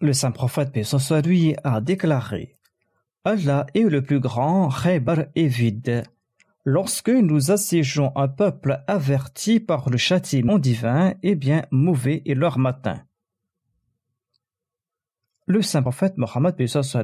Le 0.00 0.12
saint 0.12 0.32
prophète, 0.32 0.72
paix 0.72 0.82
lui, 1.22 1.54
a 1.62 1.80
déclaré 1.80 2.56
Allah 3.24 3.66
est 3.74 3.80
le 3.80 4.02
plus 4.02 4.20
grand, 4.20 4.68
Khaybar 4.68 5.26
est 5.34 5.46
vide. 5.46 6.02
Lorsque 6.64 7.10
nous 7.10 7.52
assiégeons 7.52 8.12
un 8.16 8.28
peuple 8.28 8.82
averti 8.88 9.60
par 9.60 9.88
le 9.88 9.96
châtiment 9.96 10.58
divin, 10.58 11.14
eh 11.22 11.36
bien, 11.36 11.64
mauvais 11.70 12.22
est 12.26 12.34
leur 12.34 12.58
matin. 12.58 13.05
Le 15.48 15.62
saint 15.62 15.82
prophète 15.82 16.18
Mohammed 16.18 16.56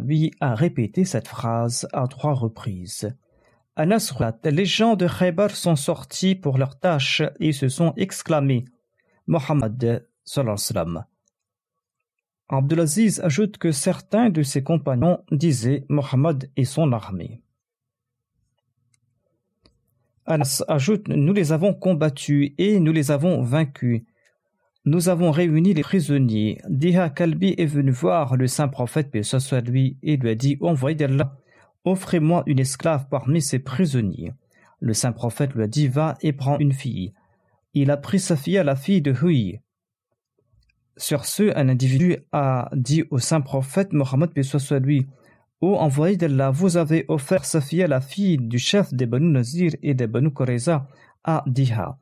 lui 0.05 0.33
a 0.41 0.57
répété 0.57 1.05
cette 1.05 1.29
phrase 1.29 1.89
à 1.93 2.09
trois 2.09 2.35
reprises. 2.35 3.17
Anas 3.77 4.13
les 4.45 4.67
gens 4.67 4.97
de 4.97 5.07
Khaybar 5.07 5.53
sont 5.53 5.77
sortis 5.77 6.35
pour 6.35 6.59
leur 6.59 6.79
tâche 6.79 7.23
et 7.39 7.53
se 7.53 7.69
sont 7.69 7.95
exclamés 7.97 8.65
Mohammed 9.29 10.09
sallam. 10.25 11.05
Abdulaziz 12.49 13.21
ajoute 13.21 13.59
que 13.59 13.71
certains 13.71 14.29
de 14.29 14.43
ses 14.43 14.65
compagnons 14.65 15.25
disaient 15.31 15.87
Mohammed 15.89 16.51
et 16.57 16.65
son 16.65 16.93
armée. 16.93 17.41
Anas 20.27 20.65
ajoute 20.67 21.09
Nous 21.09 21.33
les 21.33 21.53
avons 21.53 21.75
combattus 21.75 22.53
et 22.59 22.81
nous 22.81 22.93
les 22.93 23.13
avons 23.13 23.41
vaincus. 23.41 24.03
Nous 24.85 25.09
avons 25.09 25.31
réuni 25.31 25.75
les 25.75 25.83
prisonniers. 25.83 26.61
Diha 26.69 27.09
Kalbi 27.09 27.55
est 27.57 27.67
venu 27.67 27.93
voir 27.93 28.37
le 28.37 28.49
saint 28.49 28.67
prophète, 28.67 29.13
paix 29.13 29.23
soit 29.23 29.61
lui, 29.61 29.97
et 30.03 30.17
lui 30.17 30.31
a 30.31 30.35
dit 30.35 30.59
Envoyez 30.61 30.97
d'Allah, 30.97 31.37
offrez-moi 31.85 32.43
une 32.47 32.59
esclave 32.59 33.07
parmi 33.09 33.41
ces 33.41 33.61
prisonniers. 33.61 34.33
Le 34.81 34.93
saint 34.93 35.13
prophète 35.13 35.55
lui 35.55 35.63
a 35.63 35.69
dit 35.69 35.87
Va 35.87 36.17
et 36.21 36.33
prends 36.33 36.59
une 36.59 36.73
fille. 36.73 37.13
Il 37.75 37.93
a 37.93 37.97
pris 37.97 38.19
sa 38.19 38.35
fille 38.35 38.59
à 38.59 38.65
la 38.65 38.75
fille 38.75 39.03
de 39.03 39.13
Hui. 39.13 39.61
Sur 40.97 41.27
ce, 41.27 41.57
un 41.57 41.69
individu 41.69 42.17
a 42.33 42.69
dit 42.75 43.05
au 43.11 43.21
saint 43.21 43.41
prophète 43.41 43.93
Mohammed 43.93 44.31
soit 44.43 44.81
lui 44.81 45.07
Ô 45.61 45.77
envoyé 45.77 46.17
d'Allah, 46.17 46.51
vous 46.51 46.77
avez 46.77 47.05
offert 47.07 47.45
sa 47.45 47.61
fille 47.61 47.85
à 47.85 47.87
la 47.87 48.01
fille 48.01 48.37
du 48.37 48.59
chef 48.59 48.93
des 48.93 49.07
Banu 49.07 49.29
Nazir 49.29 49.71
et 49.85 49.95
des 49.95 50.09
Banu 50.09 50.33
Koreza 50.33 50.89
à 51.23 51.45
Diha. 51.47 51.99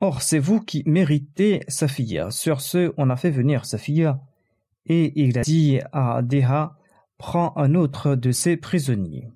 Or, 0.00 0.22
c'est 0.22 0.38
vous 0.38 0.60
qui 0.60 0.82
méritez 0.86 1.64
sa 1.66 1.88
fille. 1.88 2.22
Sur 2.30 2.60
ce, 2.60 2.92
on 2.96 3.10
a 3.10 3.16
fait 3.16 3.30
venir 3.30 3.64
sa 3.64 3.78
fille 3.78 4.12
et 4.86 5.12
il 5.20 5.38
a 5.38 5.42
dit 5.42 5.80
à 5.92 6.22
Diha 6.22 6.76
Prends 7.18 7.52
un 7.56 7.74
autre 7.74 8.14
de 8.14 8.30
ses 8.30 8.56
prisonniers. 8.56 9.28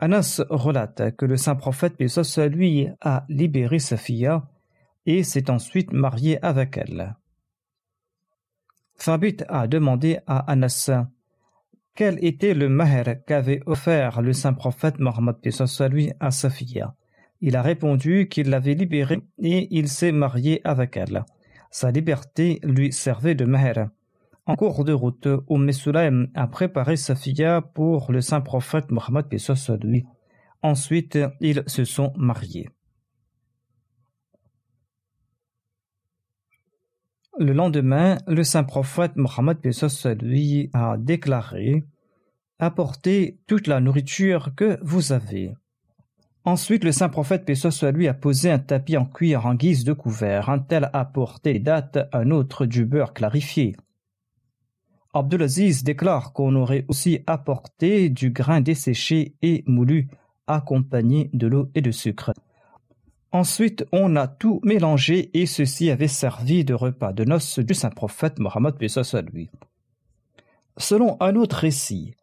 Anas 0.00 0.42
relate 0.50 1.16
que 1.16 1.24
le 1.24 1.36
saint 1.36 1.54
prophète 1.54 1.96
Pesos 1.96 2.38
lui 2.48 2.88
a 3.00 3.24
libéré 3.28 3.78
sa 3.78 3.96
fille 3.96 4.28
et 5.06 5.22
s'est 5.22 5.48
ensuite 5.48 5.92
marié 5.92 6.42
avec 6.44 6.76
elle. 6.76 7.14
Thabit 8.98 9.36
a 9.48 9.68
demandé 9.68 10.18
à 10.26 10.38
Anas 10.50 10.90
quel 11.94 12.24
était 12.24 12.54
le 12.54 12.68
maher 12.68 13.24
qu'avait 13.24 13.60
offert 13.66 14.20
le 14.20 14.32
saint 14.32 14.52
prophète 14.52 14.98
Mohammed 14.98 15.36
lui 15.90 16.12
à 16.18 16.30
sa 16.30 16.50
fille? 16.50 16.84
Il 17.40 17.56
a 17.56 17.62
répondu 17.62 18.28
qu'il 18.28 18.50
l'avait 18.50 18.74
libérée 18.74 19.20
et 19.38 19.68
il 19.70 19.88
s'est 19.88 20.12
marié 20.12 20.60
avec 20.64 20.96
elle. 20.96 21.24
Sa 21.70 21.90
liberté 21.90 22.58
lui 22.62 22.92
servait 22.92 23.34
de 23.34 23.44
maher. 23.44 23.88
En 24.46 24.56
cours 24.56 24.84
de 24.84 24.92
route, 24.92 25.28
Umm 25.48 26.28
a 26.34 26.46
préparé 26.48 26.96
sa 26.96 27.14
fille 27.14 27.46
pour 27.74 28.12
le 28.12 28.20
saint 28.20 28.40
prophète 28.40 28.90
Mohammed 28.90 29.26
lui. 29.82 30.04
Ensuite, 30.62 31.18
ils 31.40 31.62
se 31.66 31.84
sont 31.84 32.12
mariés. 32.16 32.68
Le 37.38 37.52
lendemain, 37.52 38.18
le 38.28 38.44
saint 38.44 38.62
prophète 38.62 39.16
Mohammed 39.16 39.58
lui 40.22 40.70
a 40.72 40.96
déclaré 40.96 41.84
Apportez 42.60 43.40
toute 43.48 43.66
la 43.66 43.80
nourriture 43.80 44.54
que 44.54 44.78
vous 44.82 45.12
avez. 45.12 45.52
Ensuite, 46.44 46.84
le 46.84 46.92
saint 46.92 47.08
prophète 47.08 47.50
lui 47.92 48.06
a 48.06 48.14
posé 48.14 48.52
un 48.52 48.60
tapis 48.60 48.96
en 48.96 49.04
cuir 49.04 49.46
en 49.46 49.54
guise 49.54 49.82
de 49.82 49.92
couvert. 49.92 50.48
Un 50.48 50.60
tel 50.60 50.90
apporté 50.92 51.54
des 51.54 51.58
dates, 51.58 52.08
un 52.12 52.30
autre 52.30 52.66
du 52.66 52.84
beurre 52.84 53.14
clarifié. 53.14 53.74
Abdulaziz 55.12 55.82
déclare 55.82 56.32
qu'on 56.32 56.54
aurait 56.54 56.84
aussi 56.86 57.20
apporté 57.26 58.10
du 58.10 58.30
grain 58.30 58.60
desséché 58.60 59.34
et 59.42 59.64
moulu, 59.66 60.08
accompagné 60.46 61.30
de 61.32 61.48
l'eau 61.48 61.70
et 61.74 61.80
de 61.80 61.90
sucre. 61.90 62.32
Ensuite, 63.34 63.84
on 63.90 64.14
a 64.14 64.28
tout 64.28 64.60
mélangé 64.62 65.36
et 65.36 65.46
ceci 65.46 65.90
avait 65.90 66.06
servi 66.06 66.64
de 66.64 66.72
repas 66.72 67.12
de 67.12 67.24
noces 67.24 67.58
du 67.58 67.74
saint 67.74 67.90
prophète 67.90 68.38
Mohammed 68.38 68.76
lui. 69.32 69.50
Selon 70.76 71.16
un 71.18 71.34
autre 71.34 71.56
récit, 71.56 72.14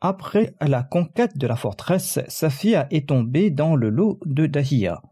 après 0.00 0.56
la 0.60 0.82
conquête 0.82 1.38
de 1.38 1.46
la 1.46 1.54
forteresse, 1.54 2.18
Safia 2.26 2.88
est 2.90 3.10
tombée 3.10 3.50
dans 3.50 3.76
le 3.76 3.90
lot 3.90 4.18
de 4.26 4.46
Dahia. 4.46 5.02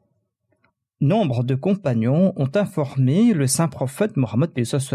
Nombre 1.00 1.44
de 1.44 1.54
compagnons 1.54 2.32
ont 2.34 2.50
informé 2.56 3.32
le 3.32 3.46
saint 3.46 3.68
prophète 3.68 4.16
Mohammed 4.16 4.50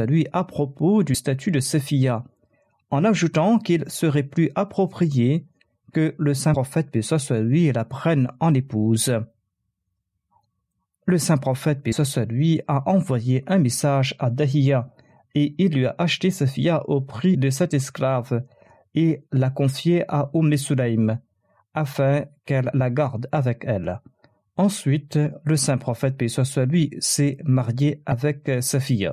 lui 0.10 0.27
à 0.34 0.43
propos 0.43 1.03
du 1.03 1.15
statut 1.15 1.51
de 1.51 1.62
Safia, 1.62 2.25
en 2.91 3.05
ajoutant 3.05 3.60
qu'il 3.60 3.89
serait 3.89 4.23
plus 4.23 4.51
approprié 4.55 5.45
que 5.93 6.15
le 6.17 6.34
saint 6.34 6.51
prophète 6.51 6.93
lui 7.31 7.71
la 7.71 7.86
prenne 7.86 8.27
en 8.41 8.53
épouse 8.53 9.21
le 11.10 11.17
saint 11.17 11.38
prophète, 11.38 11.82
paix 11.82 11.91
lui, 12.28 12.62
a 12.67 12.88
envoyé 12.88 13.43
un 13.48 13.58
message 13.58 14.15
à 14.19 14.30
Dahia 14.30 14.89
et 15.34 15.56
il 15.58 15.74
lui 15.74 15.88
a 15.88 15.95
acheté 15.98 16.30
sa 16.30 16.45
fille 16.45 16.74
au 16.86 17.02
prix 17.02 17.36
de 17.36 17.50
cette 17.50 17.74
esclave 17.74 18.43
et 18.93 19.24
l'a 19.32 19.50
confiée 19.50 20.06
à 20.08 20.30
Umm 20.34 21.17
afin 21.74 22.26
qu'elle 22.45 22.69
la 22.74 22.89
garde 22.89 23.28
avec 23.32 23.63
elle. 23.65 24.02
Ensuite, 24.56 25.17
le 25.43 25.56
saint 25.56 25.78
prophète, 25.78 26.17
paix 26.17 26.28
lui, 26.67 26.91
s'est 27.00 27.38
marié 27.43 28.04
avec 28.06 28.50
sa 28.62 28.80
fille. 28.80 29.12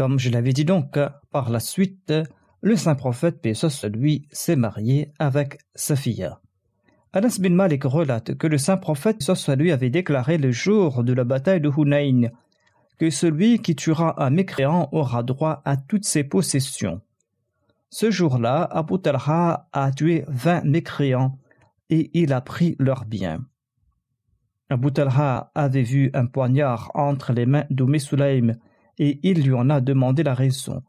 Comme 0.00 0.18
je 0.18 0.30
l'avais 0.30 0.54
dit 0.54 0.64
donc, 0.64 0.98
par 1.30 1.50
la 1.50 1.60
suite, 1.60 2.14
le 2.62 2.74
saint 2.74 2.94
prophète 2.94 3.42
Pesos, 3.42 3.84
lui, 3.84 4.26
s'est 4.32 4.56
marié 4.56 5.12
avec 5.18 5.58
sa 5.74 5.94
fille. 5.94 6.26
Anas 7.12 7.36
bin 7.38 7.50
Malik 7.50 7.84
relate 7.84 8.34
que 8.38 8.46
le 8.46 8.56
saint 8.56 8.78
prophète 8.78 9.18
Pesos, 9.18 9.54
lui, 9.56 9.70
avait 9.72 9.90
déclaré 9.90 10.38
le 10.38 10.52
jour 10.52 11.04
de 11.04 11.12
la 11.12 11.24
bataille 11.24 11.60
de 11.60 11.68
Hunayn 11.68 12.30
que 12.98 13.10
celui 13.10 13.58
qui 13.58 13.76
tuera 13.76 14.24
un 14.24 14.30
mécréant 14.30 14.88
aura 14.92 15.22
droit 15.22 15.60
à 15.66 15.76
toutes 15.76 16.06
ses 16.06 16.24
possessions. 16.24 17.02
Ce 17.90 18.10
jour-là, 18.10 18.70
Abu 18.72 18.98
Talha 19.00 19.68
a 19.70 19.92
tué 19.92 20.24
vingt 20.28 20.64
mécréants 20.64 21.36
et 21.90 22.10
il 22.14 22.32
a 22.32 22.40
pris 22.40 22.74
leurs 22.78 23.04
biens. 23.04 23.44
Abu 24.70 24.92
Talha 24.92 25.50
avait 25.54 25.82
vu 25.82 26.10
un 26.14 26.24
poignard 26.24 26.90
entre 26.94 27.34
les 27.34 27.44
mains 27.44 27.66
d'Oumé 27.68 27.98
Sulaim 27.98 28.54
et 29.00 29.18
il 29.22 29.42
lui 29.42 29.54
en 29.54 29.70
a 29.70 29.80
demandé 29.80 30.22
la 30.22 30.34
raison. 30.34 30.82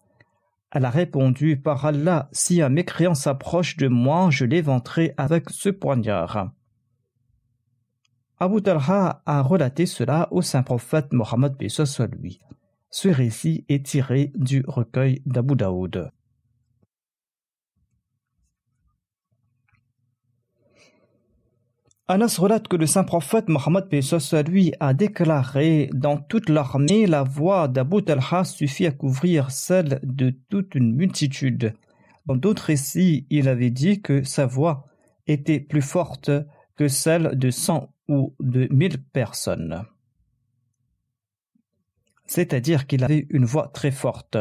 Elle 0.70 0.86
a 0.86 0.90
répondu 0.90 1.58
Par 1.58 1.86
Allah, 1.86 2.30
si 2.32 2.62
un 2.62 2.70
mécréant 2.70 3.16
s'approche 3.16 3.78
de 3.78 3.88
moi, 3.88 4.30
je 4.30 4.46
l'éventrerai 4.46 5.14
avec 5.18 5.50
ce 5.50 5.70
poignard. 5.70 6.52
Abu 8.38 8.62
Talha 8.62 9.22
a 9.26 9.42
relaté 9.42 9.86
cela 9.86 10.28
au 10.32 10.42
saint 10.42 10.64
prophète 10.64 11.14
Mohammed 11.14 11.56
lui. 12.22 12.40
Ce 12.90 13.08
récit 13.08 13.66
est 13.70 13.86
tiré 13.86 14.32
du 14.36 14.64
recueil 14.68 15.22
d'Abu 15.26 15.56
Daoud. 15.56 16.12
Anas 22.12 22.40
relate 22.40 22.68
que 22.68 22.76
le 22.76 22.88
saint 22.88 23.06
prophète 23.06 23.48
Mohammed 23.48 23.86
lui 24.50 24.74
a 24.82 24.94
déclaré 24.94 25.90
Dans 25.94 26.18
toute 26.18 26.50
l'armée, 26.50 27.08
la 27.08 27.24
voix 27.24 27.70
d'Abu 27.70 28.04
Talha 28.04 28.44
suffit 28.44 28.86
à 28.86 28.92
couvrir 28.92 29.50
celle 29.50 30.02
de 30.04 30.32
toute 30.50 30.76
une 30.76 30.94
multitude. 30.94 31.74
Dans 32.26 32.36
d'autres 32.36 32.66
récits, 32.66 33.26
il 33.30 33.48
avait 33.48 33.70
dit 33.70 34.02
que 34.02 34.24
sa 34.24 34.46
voix 34.46 34.88
était 35.26 35.62
plus 35.62 35.82
forte 35.82 36.30
que 36.76 36.90
celle 36.90 37.40
de 37.40 37.50
cent 37.50 37.94
ou 38.10 38.36
de 38.42 38.68
mille 38.72 39.02
personnes. 39.02 39.86
C'est-à-dire 42.26 42.88
qu'il 42.88 43.06
avait 43.06 43.26
une 43.30 43.46
voix 43.46 43.70
très 43.70 43.92
forte. 43.92 44.38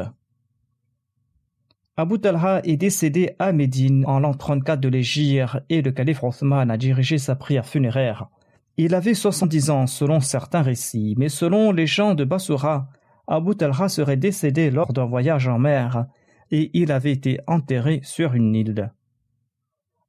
Abu 2.00 2.18
Talha 2.18 2.62
est 2.64 2.78
décédé 2.78 3.36
à 3.38 3.52
Médine 3.52 4.06
en 4.06 4.20
l'an 4.20 4.32
34 4.32 4.80
de 4.80 4.88
l'Égypte 4.88 5.58
et 5.68 5.82
le 5.82 5.92
calife 5.92 6.24
Othman 6.24 6.70
a 6.70 6.78
dirigé 6.78 7.18
sa 7.18 7.36
prière 7.36 7.66
funéraire. 7.66 8.30
Il 8.78 8.94
avait 8.94 9.12
70 9.12 9.68
ans 9.68 9.86
selon 9.86 10.20
certains 10.20 10.62
récits, 10.62 11.14
mais 11.18 11.28
selon 11.28 11.72
les 11.72 11.86
gens 11.86 12.14
de 12.14 12.24
Basura, 12.24 12.88
Abu 13.26 13.54
Talha 13.54 13.90
serait 13.90 14.16
décédé 14.16 14.70
lors 14.70 14.94
d'un 14.94 15.04
voyage 15.04 15.46
en 15.46 15.58
mer 15.58 16.06
et 16.50 16.70
il 16.72 16.90
avait 16.90 17.12
été 17.12 17.38
enterré 17.46 18.00
sur 18.02 18.32
une 18.32 18.54
île. 18.54 18.94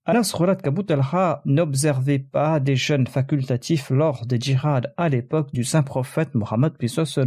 Anas 0.06 0.32
relate 0.34 0.62
qu'Abu 0.62 0.86
Talha 0.86 1.42
n'observait 1.44 2.20
pas 2.20 2.62
des 2.62 2.78
jeûnes 2.78 3.08
facultatifs 3.08 3.90
lors 3.90 4.26
des 4.26 4.40
djihad 4.40 4.94
à 4.96 5.10
l'époque 5.10 5.52
du 5.52 5.66
saint 5.66 5.84
prophète 5.84 6.36
Mohammed 6.36 6.72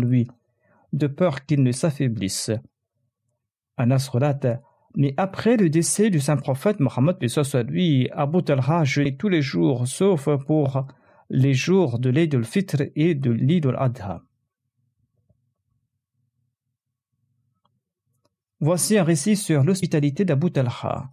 lui. 0.01 0.27
de 0.95 1.07
peur 1.07 1.45
qu'il 1.45 1.63
ne 1.63 1.73
s'affaiblisse. 1.73 2.51
Anas 3.77 4.09
relate 4.13 4.61
mais 4.97 5.15
après 5.17 5.57
le 5.57 5.71
décès 5.71 6.11
du 6.11 6.21
saint 6.21 6.37
prophète 6.37 6.79
Mohammed 6.79 7.17
lui, 7.69 8.09
Abu 8.13 8.43
Talha 8.43 8.85
jeûnait 8.85 9.17
tous 9.17 9.29
les 9.29 9.43
jours, 9.43 9.89
sauf 9.89 10.29
pour 10.47 10.87
les 11.31 11.55
jours 11.55 11.99
de 11.99 12.11
l'Eid 12.11 12.35
al-Fitr 12.35 12.83
et 12.95 13.15
de 13.15 13.31
l'Eid 13.31 13.67
al-Adha. 13.67 14.23
Voici 18.61 18.97
un 18.97 19.05
récit 19.05 19.37
sur 19.37 19.65
l'hospitalité 19.65 20.25
d'Abu 20.25 20.53
Talha. 20.53 21.11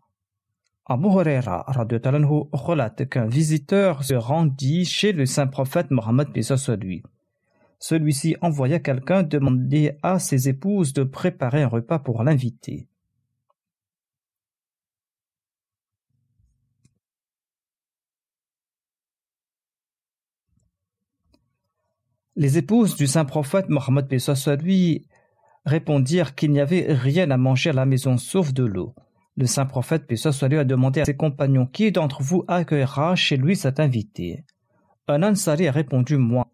Abu 0.86 1.08
Huraira 1.08 1.65
relate 2.52 3.10
qu'un 3.10 3.26
visiteur 3.26 4.04
se 4.04 4.13
rendit 4.13 4.86
chez 4.86 5.12
le 5.12 5.26
saint 5.26 5.47
prophète 5.47 5.89
Mohammed 5.89 6.30
lui. 6.82 7.04
Celui-ci 7.82 8.36
envoya 8.41 8.80
quelqu'un 8.80 9.24
demander 9.24 9.98
à 10.04 10.20
ses 10.20 10.48
épouses 10.48 10.94
de 10.94 11.04
préparer 11.04 11.63
un 11.63 11.67
repas 11.67 11.98
pour 11.98 12.24
l'inviter. 12.24 12.88
Les 22.36 22.60
épouses 22.60 22.96
du 22.96 23.08
saint 23.08 23.26
prophète 23.26 23.67
Mohammed 23.67 24.08
lui 24.62 25.08
répondirent 25.65 26.36
qu'il 26.36 26.52
n'y 26.52 26.60
avait 26.60 26.94
rien 26.94 27.32
à 27.32 27.38
manger 27.38 27.72
à 27.72 27.74
la 27.74 27.88
maison 27.88 28.17
sauf 28.17 28.54
de 28.54 28.63
l'eau. 28.63 28.94
Le 29.36 29.48
saint 29.48 29.65
prophète 29.65 30.06
lui 30.08 30.58
a 30.58 30.63
demandé 30.63 31.02
à 31.02 31.06
ses 31.06 31.17
compagnons 31.17 31.65
qui 31.65 31.91
d'entre 31.91 32.22
vous 32.22 32.46
accueillera 32.48 33.15
chez 33.15 33.38
lui 33.38 33.56
cet 33.56 33.80
invité. 33.80 34.46
Un 35.08 35.24
Ansari 35.24 35.67
a 35.67 35.72
répondu 35.72 36.17
moi. 36.17 36.48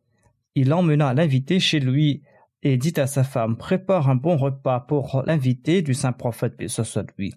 Il 0.60 0.74
emmena 0.74 1.14
l'invité 1.14 1.60
chez 1.60 1.80
lui 1.80 2.24
et 2.64 2.78
dit 2.78 3.00
à 3.00 3.06
sa 3.06 3.24
femme 3.24 3.58
prépare 3.58 4.10
un 4.10 4.16
bon 4.16 4.38
repas 4.38 4.80
pour 4.80 5.22
l'invité 5.28 5.84
du 5.84 5.94
saint 5.94 6.14
prophète 6.14 6.56
lui. 7.20 7.36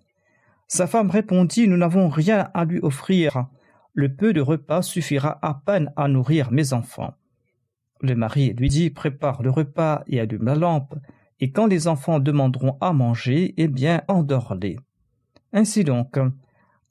Sa 0.69 0.87
femme 0.87 1.11
répondit 1.11 1.69
nous 1.69 1.77
n'avons 1.77 2.09
rien 2.09 2.49
à 2.55 2.65
lui 2.65 2.79
offrir. 2.79 3.45
Le 3.93 4.15
peu 4.15 4.33
de 4.33 4.41
repas 4.41 4.81
suffira 4.81 5.39
à 5.43 5.53
peine 5.53 5.93
à 5.97 6.09
nourrir 6.09 6.51
mes 6.51 6.73
enfants. 6.73 7.13
Le 8.01 8.15
mari 8.15 8.55
lui 8.55 8.71
dit 8.71 8.89
Prépare 8.89 9.43
le 9.43 9.51
repas 9.51 10.03
et 10.07 10.19
allume 10.19 10.47
la 10.47 10.55
lampe, 10.55 10.95
et 11.41 11.53
quand 11.53 11.67
les 11.67 11.89
enfants 11.89 12.21
demanderont 12.21 12.79
à 12.81 12.95
manger, 12.95 13.53
eh 13.59 13.69
bien, 13.69 14.01
endors-les. 14.09 14.79
Ainsi 15.53 15.85
donc, 15.85 16.19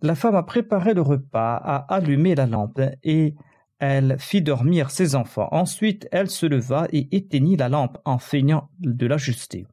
la 0.03 0.13
femme 0.13 0.35
a 0.35 0.43
préparé 0.43 0.93
le 0.93 1.01
repas, 1.01 1.55
a 1.55 1.91
allumé 1.91 2.35
la 2.35 2.45
lampe, 2.45 2.81
et 3.01 3.33
elle 3.79 4.17
fit 4.19 4.41
dormir 4.41 4.91
ses 4.91 5.15
enfants. 5.15 5.47
Ensuite, 5.51 6.07
elle 6.11 6.29
se 6.29 6.45
leva 6.45 6.87
et 6.91 7.07
éteignit 7.15 7.57
la 7.57 7.69
lampe 7.69 7.97
en 8.05 8.19
feignant 8.19 8.69
de 8.79 9.07
l'ajuster. 9.07 9.65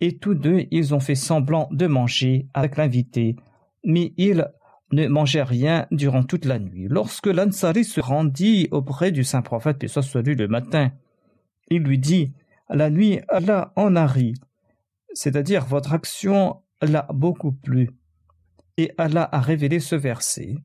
Et 0.00 0.18
tous 0.18 0.34
deux, 0.34 0.66
ils 0.70 0.94
ont 0.94 1.00
fait 1.00 1.14
semblant 1.14 1.68
de 1.70 1.86
manger 1.86 2.48
avec 2.54 2.76
l'invité, 2.76 3.36
mais 3.84 4.12
ils 4.16 4.46
ne 4.92 5.06
mangeait 5.08 5.42
rien 5.42 5.86
durant 5.90 6.22
toute 6.22 6.44
la 6.44 6.58
nuit. 6.58 6.86
Lorsque 6.88 7.26
l'Ansari 7.26 7.84
se 7.84 8.00
rendit 8.00 8.68
auprès 8.70 9.12
du 9.12 9.24
saint 9.24 9.42
prophète, 9.42 9.84
et 9.84 9.88
soit 9.88 10.26
le 10.26 10.48
matin, 10.48 10.92
il 11.68 11.82
lui 11.82 11.98
dit 11.98 12.32
La 12.68 12.90
nuit, 12.90 13.20
Allah 13.28 13.72
en 13.76 13.96
a 13.96 14.06
ri, 14.06 14.34
c'est-à-dire 15.12 15.64
votre 15.64 15.92
action 15.92 16.62
l'a 16.80 17.06
beaucoup 17.12 17.52
plu. 17.52 17.90
Et 18.76 18.92
Allah 18.98 19.28
a 19.30 19.40
révélé 19.40 19.78
ce 19.78 19.94
verset. 19.94 20.56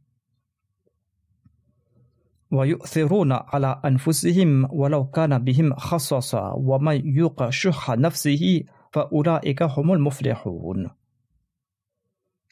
ويؤثرون 2.50 3.32
على 3.32 3.80
أنفسهم 3.84 4.68
ولو 4.72 5.04
كان 5.04 5.38
بهم 5.38 5.74
خصاصة 5.74 6.54
ومن 6.54 7.16
يوق 7.16 7.50
شح 7.50 7.90
نفسه 7.90 8.62
فأولئك 8.92 9.62
هم 9.62 9.92
المفلحون 9.92 10.90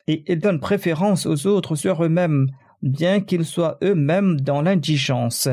et 0.09 0.25
ils 0.27 0.39
donnent 0.39 0.61
préférence 0.61 1.27
aux 1.27 1.47
autres 1.47 1.77
sur 1.77 2.05
eux-mêmes, 2.05 2.49
bien 2.83 3.21
qu'ils 3.21 3.45
soient 3.45 3.79
eux-mêmes 3.83 4.41
dans 4.41 4.63
l'indigence. 4.63 5.49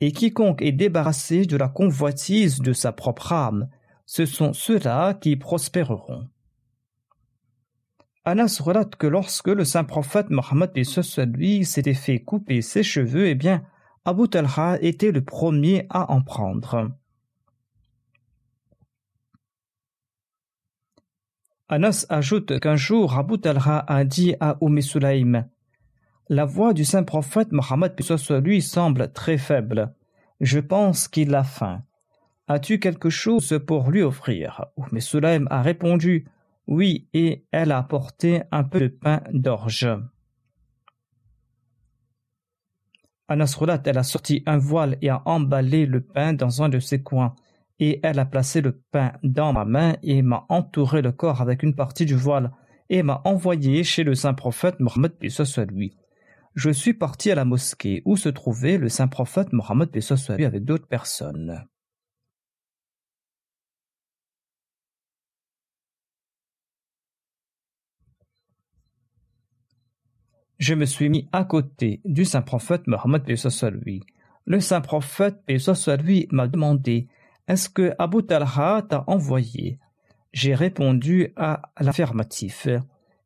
Et 0.00 0.12
quiconque 0.12 0.62
est 0.62 0.72
débarrassé 0.72 1.44
de 1.44 1.56
la 1.56 1.68
convoitise 1.68 2.60
de 2.60 2.72
sa 2.72 2.92
propre 2.92 3.32
âme, 3.32 3.68
ce 4.06 4.26
sont 4.26 4.52
ceux-là 4.52 5.14
qui 5.14 5.36
prospéreront. 5.36 6.28
Anas 8.29 8.61
relate 8.63 8.95
que 8.95 9.07
lorsque 9.07 9.47
le 9.47 9.65
saint 9.65 9.83
prophète 9.83 10.29
Mohammed 10.29 10.69
lui 11.35 11.65
s'était 11.65 11.95
fait 11.95 12.19
couper 12.19 12.61
ses 12.61 12.83
cheveux, 12.83 13.27
eh 13.27 13.33
bien, 13.33 13.63
Abu 14.05 14.29
Talha 14.29 14.77
était 14.81 15.11
le 15.11 15.23
premier 15.23 15.87
à 15.89 16.11
en 16.11 16.21
prendre. 16.21 16.91
Anas 21.69 22.05
ajoute 22.09 22.59
qu'un 22.59 22.75
jour 22.75 23.17
Abu 23.17 23.39
Talha 23.39 23.83
a 23.87 24.03
dit 24.03 24.35
à 24.39 24.57
Umm 24.61 24.79
Sulaim 24.79 25.47
La 26.27 26.45
voix 26.45 26.73
du 26.73 26.85
saint 26.85 27.01
prophète 27.01 27.51
Mohammed 27.51 27.95
lui 28.43 28.61
semble 28.61 29.11
très 29.11 29.39
faible. 29.39 29.91
Je 30.39 30.59
pense 30.59 31.07
qu'il 31.07 31.33
a 31.33 31.43
faim. 31.43 31.81
As-tu 32.47 32.77
quelque 32.77 33.09
chose 33.09 33.59
pour 33.65 33.89
lui 33.89 34.03
offrir? 34.03 34.65
Umm 34.77 34.99
Sulaim 34.99 35.47
a 35.49 35.63
répondu 35.63 36.27
Oui, 36.69 37.07
et 37.15 37.47
elle 37.51 37.71
a 37.71 37.79
apporté 37.79 38.43
un 38.51 38.63
peu 38.63 38.79
de 38.79 38.87
pain 38.89 39.23
d'orge. 39.33 39.89
Anas 43.27 43.55
relate 43.57 43.87
elle 43.87 43.97
a 43.97 44.03
sorti 44.03 44.43
un 44.45 44.59
voile 44.59 44.95
et 45.01 45.09
a 45.09 45.23
emballé 45.25 45.87
le 45.87 46.01
pain 46.01 46.33
dans 46.33 46.61
un 46.61 46.69
de 46.69 46.77
ses 46.77 47.01
coins 47.01 47.33
et 47.79 47.99
elle 48.03 48.19
a 48.19 48.25
placé 48.25 48.61
le 48.61 48.83
pain 48.91 49.13
dans 49.23 49.51
ma 49.51 49.65
main 49.65 49.95
et 50.03 50.21
m'a 50.21 50.45
entouré 50.47 51.01
le 51.01 51.11
corps 51.11 51.41
avec 51.41 51.63
une 51.63 51.75
partie 51.75 52.05
du 52.05 52.15
voile 52.15 52.51
et 52.91 53.01
m'a 53.01 53.21
envoyé 53.25 53.83
chez 53.83 54.03
le 54.03 54.13
saint 54.13 54.35
prophète 54.35 54.79
Mohammed 54.79 55.13
soit 55.27 55.65
lui. 55.65 55.97
Je 56.53 56.69
suis 56.69 56.93
parti 56.93 57.31
à 57.31 57.35
la 57.35 57.45
mosquée 57.45 58.03
où 58.05 58.15
se 58.15 58.29
trouvait 58.29 58.77
le 58.77 58.89
saint 58.89 59.07
prophète 59.07 59.53
Mohammed 59.53 59.99
soit 60.01 60.35
lui 60.35 60.45
avec 60.45 60.65
d'autres 60.65 60.87
personnes. 60.87 61.65
Je 70.59 70.73
me 70.73 70.85
suis 70.85 71.07
mis 71.07 71.27
à 71.31 71.45
côté 71.45 72.01
du 72.03 72.25
saint 72.25 72.41
prophète 72.41 72.85
Mohammed 72.85 73.23
lui. 73.81 74.03
Le 74.45 74.59
saint 74.59 74.81
prophète 74.81 75.41
lui 76.03 76.27
m'a 76.31 76.47
demandé 76.47 77.07
est-ce 77.47 77.69
que 77.69 77.93
Abu 77.97 78.23
Talha 78.23 78.83
t'a 78.87 79.05
envoyé? 79.07 79.79
J'ai 80.33 80.53
répondu 80.53 81.33
à 81.37 81.71
l'affirmatif. 81.79 82.67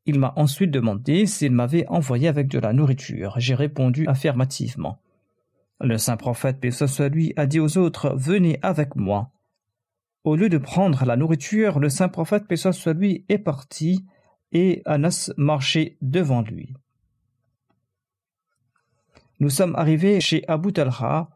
Il 0.05 0.19
m'a 0.19 0.31
ensuite 0.35 0.69
demandé 0.69 1.25
s'il 1.25 1.51
m'avait 1.51 1.87
envoyé 1.87 2.27
avec 2.27 2.47
de 2.47 2.59
la 2.59 2.71
nourriture. 2.71 3.33
J'ai 3.37 3.55
répondu 3.55 4.07
affirmativement. 4.07 4.99
Le 5.81 5.97
saint 5.97 6.17
prophète, 6.17 6.63
lui, 7.11 7.33
a 7.35 7.47
dit 7.47 7.59
aux 7.59 7.77
autres 7.79 8.13
Venez 8.15 8.59
avec 8.61 8.95
moi. 8.95 9.31
Au 10.23 10.35
lieu 10.35 10.49
de 10.49 10.59
prendre 10.59 11.03
la 11.03 11.17
nourriture, 11.17 11.79
le 11.79 11.89
saint 11.89 12.09
prophète, 12.09 12.45
lui, 12.95 13.25
est 13.27 13.39
parti 13.39 14.05
et 14.51 14.83
Anas 14.85 15.31
marchait 15.35 15.97
devant 16.01 16.43
lui. 16.43 16.75
Nous 19.43 19.49
sommes 19.49 19.75
arrivés 19.75 20.21
chez 20.21 20.47
Abu 20.47 20.71
Talha 20.71 21.27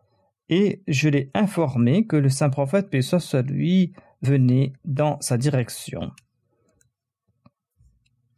et 0.48 0.82
je 0.88 1.10
l'ai 1.10 1.30
informé 1.34 2.08
que 2.08 2.16
le 2.16 2.30
saint 2.30 2.50
prophète, 2.50 2.90
paix 2.90 3.02
soit 3.02 3.42
lui, 3.42 3.92
venait 4.22 4.72
dans 4.86 5.20
sa 5.20 5.38
direction. 5.38 6.14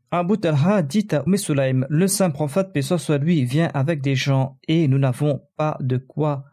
Abu 0.10 0.40
Talha 0.40 0.82
dit 0.82 1.08
à 1.12 1.22
Umm 1.28 1.38
Sulaim, 1.38 1.86
le 1.88 2.08
saint 2.08 2.32
prophète, 2.32 2.74
paix 2.74 2.82
soit 2.82 3.20
lui, 3.20 3.46
vient 3.46 3.70
avec 3.76 4.02
des 4.02 4.16
gens 4.16 4.58
et 4.68 4.88
nous 4.88 4.98
n'avons 4.98 5.44
pas 5.56 5.78
de 5.82 5.98
quoi 5.98 6.46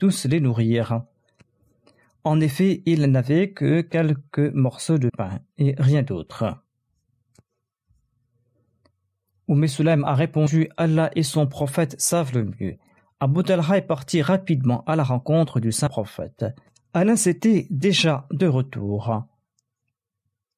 tous 0.00 0.24
les 0.24 0.40
nourrir. 0.40 1.02
En 2.24 2.40
effet, 2.40 2.82
il 2.86 3.02
n'avait 3.06 3.52
que 3.52 3.82
quelques 3.82 4.52
morceaux 4.52 4.98
de 4.98 5.10
pain 5.16 5.38
et 5.58 5.76
rien 5.78 6.02
d'autre. 6.02 6.63
Umm 9.48 9.64
a 10.04 10.14
répondu, 10.14 10.68
Allah 10.76 11.10
et 11.14 11.22
son 11.22 11.46
prophète 11.46 12.00
savent 12.00 12.32
le 12.34 12.44
mieux. 12.44 12.76
Abu 13.20 13.42
Talha 13.42 13.76
est 13.76 13.82
parti 13.82 14.22
rapidement 14.22 14.84
à 14.86 14.96
la 14.96 15.02
rencontre 15.02 15.60
du 15.60 15.72
saint 15.72 15.88
prophète. 15.88 16.44
Anas 16.94 17.26
était 17.26 17.66
déjà 17.70 18.26
de 18.30 18.46
retour. 18.46 19.26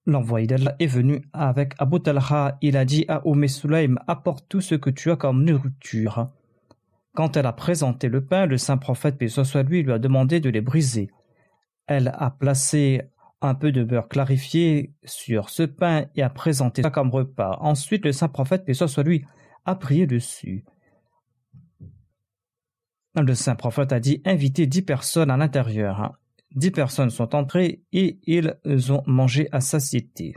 L'envoyé 0.07 0.47
d'Allah 0.47 0.77
est 0.79 0.87
venu 0.87 1.23
avec 1.33 1.75
Abu 1.79 2.01
Talha. 2.01 2.59
Il 2.63 2.77
a 2.77 2.85
dit 2.85 3.05
à 3.09 3.23
Umm 3.25 3.99
Apporte 4.07 4.47
tout 4.49 4.61
ce 4.61 4.77
que 4.77 4.91
tu 4.91 5.11
as 5.11 5.17
comme 5.17 5.45
nourriture. 5.45 6.31
Quand 7.15 7.37
elle 7.37 7.47
a 7.47 7.53
présenté 7.53 8.09
le 8.09 8.25
pain, 8.25 8.47
le 8.47 8.59
saint 8.59 8.77
prophète, 8.77 9.19
paix 9.19 9.29
soit 9.29 9.63
lui, 9.63 9.83
lui 9.83 9.93
a 9.93 9.99
demandé 9.99 10.39
de 10.39 10.51
les 10.51 10.61
briser. 10.61 11.11
Elle 11.87 12.13
a 12.15 12.31
placé 12.31 13.03
un 13.43 13.55
peu 13.55 13.73
de 13.73 13.85
beurre 13.85 14.09
clarifié 14.09 14.95
sur 15.05 15.51
ce 15.51 15.63
pain 15.63 16.07
et 16.15 16.23
a 16.23 16.31
présenté 16.31 16.83
ça 16.83 16.91
comme 16.91 17.11
repas. 17.11 17.59
Ensuite, 17.61 18.05
le 18.05 18.13
saint 18.13 18.29
prophète, 18.29 18.65
paix 18.65 18.75
soit 18.75 19.03
lui, 19.03 19.25
a 19.65 19.75
prié 19.75 20.07
dessus. 20.07 20.65
Le 23.15 23.35
saint 23.35 23.55
prophète 23.57 23.93
a 23.93 24.01
dit 24.01 24.21
invitez 24.25 24.67
dix 24.67 24.83
personnes 24.83 25.31
à 25.31 25.37
l'intérieur. 25.37 26.19
Dix 26.55 26.71
personnes 26.71 27.11
sont 27.11 27.35
entrées 27.35 27.83
et 27.93 28.19
ils 28.25 28.93
ont 28.93 29.03
mangé 29.07 29.49
à 29.53 29.61
satiété. 29.61 30.35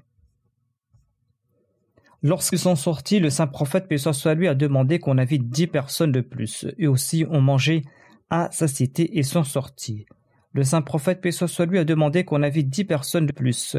Lorsqu'ils 2.22 2.60
sont 2.60 2.76
sortis, 2.76 3.20
le 3.20 3.30
saint 3.30 3.48
prophète, 3.48 3.88
paix 3.88 3.98
soit 3.98 4.34
lui, 4.34 4.48
a 4.48 4.56
demandé 4.56 5.00
qu'on 5.00 5.18
invite 5.18 5.50
dix 5.50 5.68
personnes 5.68 6.12
de 6.12 6.22
plus. 6.22 6.66
Eux 6.82 6.90
aussi 6.90 7.26
ont 7.30 7.42
mangé 7.42 7.84
à 8.30 8.50
satiété 8.52 9.18
et 9.18 9.24
sont 9.24 9.46
sortis. 9.46 10.06
Le 10.54 10.64
saint 10.64 10.82
prophète, 10.82 11.22
paix 11.22 11.32
lui, 11.66 11.78
a 11.78 11.86
demandé 11.86 12.26
qu'on 12.26 12.44
invite 12.44 12.70
dix 12.70 12.86
personnes 12.86 13.28
de 13.28 13.32
plus. 13.32 13.78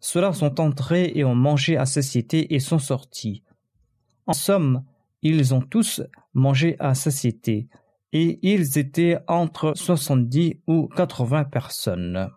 Ceux-là 0.00 0.32
sont 0.32 0.60
entrés 0.60 1.12
et 1.14 1.24
ont 1.24 1.34
mangé 1.34 1.76
à 1.76 1.86
satiété 1.86 2.54
et 2.54 2.60
sont 2.60 2.78
sortis. 2.78 3.42
En 4.26 4.32
somme, 4.32 4.84
ils 5.22 5.54
ont 5.54 5.60
tous 5.60 6.02
mangé 6.34 6.76
à 6.78 6.94
satiété 6.94 7.68
et 8.12 8.38
ils 8.42 8.78
étaient 8.78 9.18
entre 9.26 9.72
70 9.74 10.60
ou 10.66 10.88
80 10.88 11.44
personnes. 11.44 12.30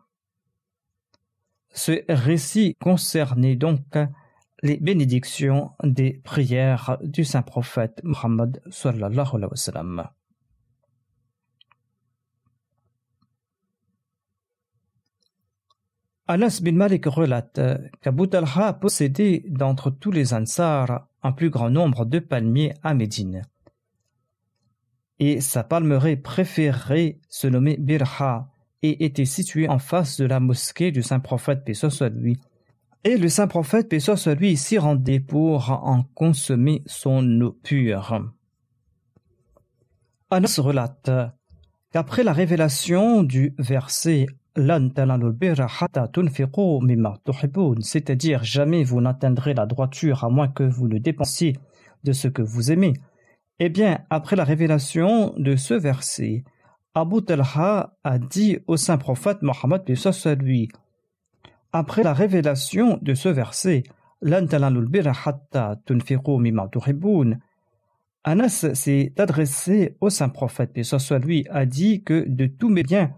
Ce 1.70 2.04
récit 2.10 2.76
concernait 2.80 3.56
donc 3.56 3.82
les 4.64 4.78
bénédictions 4.78 5.72
des 5.84 6.14
prières 6.24 6.98
du 7.04 7.24
saint 7.24 7.44
prophète 7.44 8.02
Muhammad 8.04 8.62
sallallahu. 8.72 10.17
Anas 16.28 16.60
bin 16.62 16.74
Malik 16.74 17.06
relate 17.06 17.60
qu'Abu 18.02 18.28
Talha 18.28 18.74
possédait 18.74 19.44
d'entre 19.48 19.90
tous 19.90 20.12
les 20.12 20.34
Ansar 20.34 21.08
un 21.24 21.32
plus 21.32 21.50
grand 21.50 21.70
nombre 21.70 22.06
de 22.06 22.20
palmiers 22.20 22.74
à 22.84 22.94
Médine 22.94 23.44
et 25.20 25.42
sa 25.42 25.64
palmeraie 25.64 26.16
préférée 26.16 27.20
se 27.30 27.48
nommait 27.48 27.78
Birha 27.78 28.52
et 28.84 29.06
était 29.06 29.26
située 29.26 29.68
en 29.68 29.80
face 29.80 30.18
de 30.18 30.26
la 30.26 30.40
mosquée 30.40 30.92
du 30.92 31.02
saint 31.02 31.20
prophète 31.20 31.64
paix 31.66 31.74
soit 31.74 32.10
lui. 32.10 32.38
Et 33.04 33.18
le 33.18 33.30
saint 33.30 33.48
prophète 33.48 33.90
paix 33.90 34.00
soit 34.00 34.36
lui 34.36 34.58
s'y 34.58 34.78
rendait 34.78 35.20
pour 35.20 35.72
en 35.72 36.04
consommer 36.14 36.84
son 36.86 37.42
eau 37.42 37.58
pure. 37.64 38.32
Anas 40.30 40.60
relate 40.60 41.10
qu'après 41.92 42.24
la 42.24 42.34
révélation 42.34 43.24
du 43.24 43.56
verset 43.58 44.28
c'est-à-dire 47.82 48.44
jamais 48.44 48.84
vous 48.84 49.02
n'atteindrez 49.02 49.54
la 49.54 49.66
droiture 49.66 50.24
à 50.24 50.30
moins 50.30 50.48
que 50.48 50.64
vous 50.64 50.88
ne 50.88 50.98
dépensiez 50.98 51.56
de 52.04 52.12
ce 52.12 52.28
que 52.28 52.42
vous 52.42 52.72
aimez, 52.72 52.94
eh 53.60 53.70
bien, 53.70 54.00
après 54.10 54.36
la 54.36 54.44
révélation 54.44 55.34
de 55.38 55.56
ce 55.56 55.74
verset, 55.74 56.44
Abu 56.94 57.24
Talha 57.24 57.94
a 58.04 58.18
dit 58.18 58.58
au 58.68 58.78
saint 58.78 58.98
prophète 58.98 59.42
Mohammed 59.42 59.84
lui 60.40 60.70
Après 61.72 62.04
la 62.04 62.14
révélation 62.14 62.98
de 63.02 63.14
ce 63.14 63.30
verset, 63.30 63.84
Anas 68.24 68.66
s'est 68.74 69.14
adressé 69.18 69.96
au 70.02 70.10
saint 70.10 70.30
prophète 70.30 70.72
lui 71.24 71.46
a 71.50 71.66
dit 71.66 72.04
que 72.04 72.26
de 72.28 72.48
tous 72.48 72.70
mes 72.70 72.84
biens, 72.84 73.12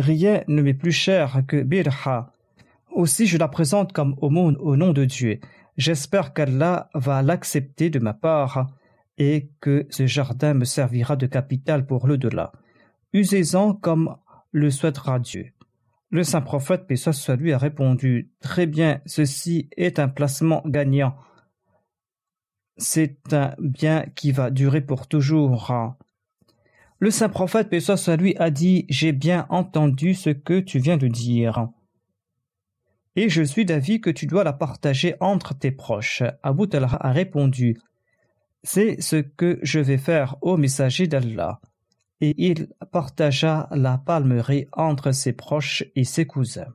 rien 0.00 0.42
ne 0.48 0.62
m'est 0.62 0.74
plus 0.74 0.92
cher 0.92 1.42
que 1.46 1.62
Birha. 1.62 2.32
Aussi 2.90 3.26
je 3.26 3.38
la 3.38 3.48
présente 3.48 3.92
comme 3.92 4.16
aumône 4.20 4.56
au 4.58 4.76
nom 4.76 4.92
de 4.92 5.04
Dieu. 5.04 5.40
J'espère 5.76 6.34
qu'Allah 6.34 6.90
va 6.94 7.22
l'accepter 7.22 7.90
de 7.90 7.98
ma 7.98 8.12
part 8.12 8.70
et 9.18 9.50
que 9.60 9.86
ce 9.90 10.06
jardin 10.06 10.54
me 10.54 10.64
servira 10.64 11.16
de 11.16 11.26
capital 11.26 11.86
pour 11.86 12.06
l'au-delà. 12.06 12.52
Usez-en 13.12 13.74
comme 13.74 14.16
le 14.50 14.70
souhaitera 14.70 15.18
Dieu. 15.18 15.52
Le 16.10 16.24
saint 16.24 16.42
prophète, 16.42 16.86
paix 16.86 16.96
soit 16.96 17.36
lui, 17.36 17.52
a 17.52 17.58
répondu 17.58 18.30
Très 18.40 18.66
bien, 18.66 19.00
ceci 19.06 19.70
est 19.76 19.98
un 19.98 20.08
placement 20.08 20.62
gagnant. 20.66 21.16
C'est 22.76 23.32
un 23.32 23.54
bien 23.58 24.04
qui 24.14 24.32
va 24.32 24.50
durer 24.50 24.82
pour 24.82 25.08
toujours. 25.08 25.72
Le 27.02 27.10
saint 27.10 27.28
prophète, 27.28 27.68
paix 27.68 27.80
soit 27.80 28.08
a 28.38 28.50
dit 28.50 28.86
J'ai 28.88 29.10
bien 29.10 29.44
entendu 29.48 30.14
ce 30.14 30.30
que 30.30 30.60
tu 30.60 30.78
viens 30.78 30.96
de 30.96 31.08
dire. 31.08 31.66
Et 33.16 33.28
je 33.28 33.42
suis 33.42 33.64
d'avis 33.64 34.00
que 34.00 34.08
tu 34.08 34.28
dois 34.28 34.44
la 34.44 34.52
partager 34.52 35.16
entre 35.18 35.52
tes 35.52 35.72
proches. 35.72 36.22
Abu 36.44 36.68
Talha 36.68 36.96
a 37.00 37.10
répondu 37.10 37.76
c'est 38.62 39.00
ce 39.00 39.16
que 39.16 39.58
je 39.62 39.80
vais 39.80 39.98
faire 39.98 40.36
au 40.42 40.56
messager 40.56 41.08
d'Allah. 41.08 41.60
Et 42.20 42.36
il 42.38 42.68
partagea 42.92 43.68
la 43.72 43.98
palmerie 43.98 44.68
entre 44.70 45.10
ses 45.10 45.32
proches 45.32 45.82
et 45.96 46.04
ses 46.04 46.24
cousins. 46.24 46.72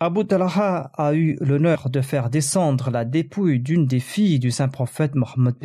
Abu 0.00 0.24
Talha 0.24 0.92
a 0.96 1.12
eu 1.12 1.36
l'honneur 1.40 1.90
de 1.90 2.00
faire 2.00 2.30
descendre 2.30 2.90
la 2.90 3.04
dépouille 3.04 3.58
d'une 3.58 3.84
des 3.84 3.98
filles 3.98 4.38
du 4.38 4.52
saint 4.52 4.68
prophète 4.68 5.16
Mohammed 5.16 5.56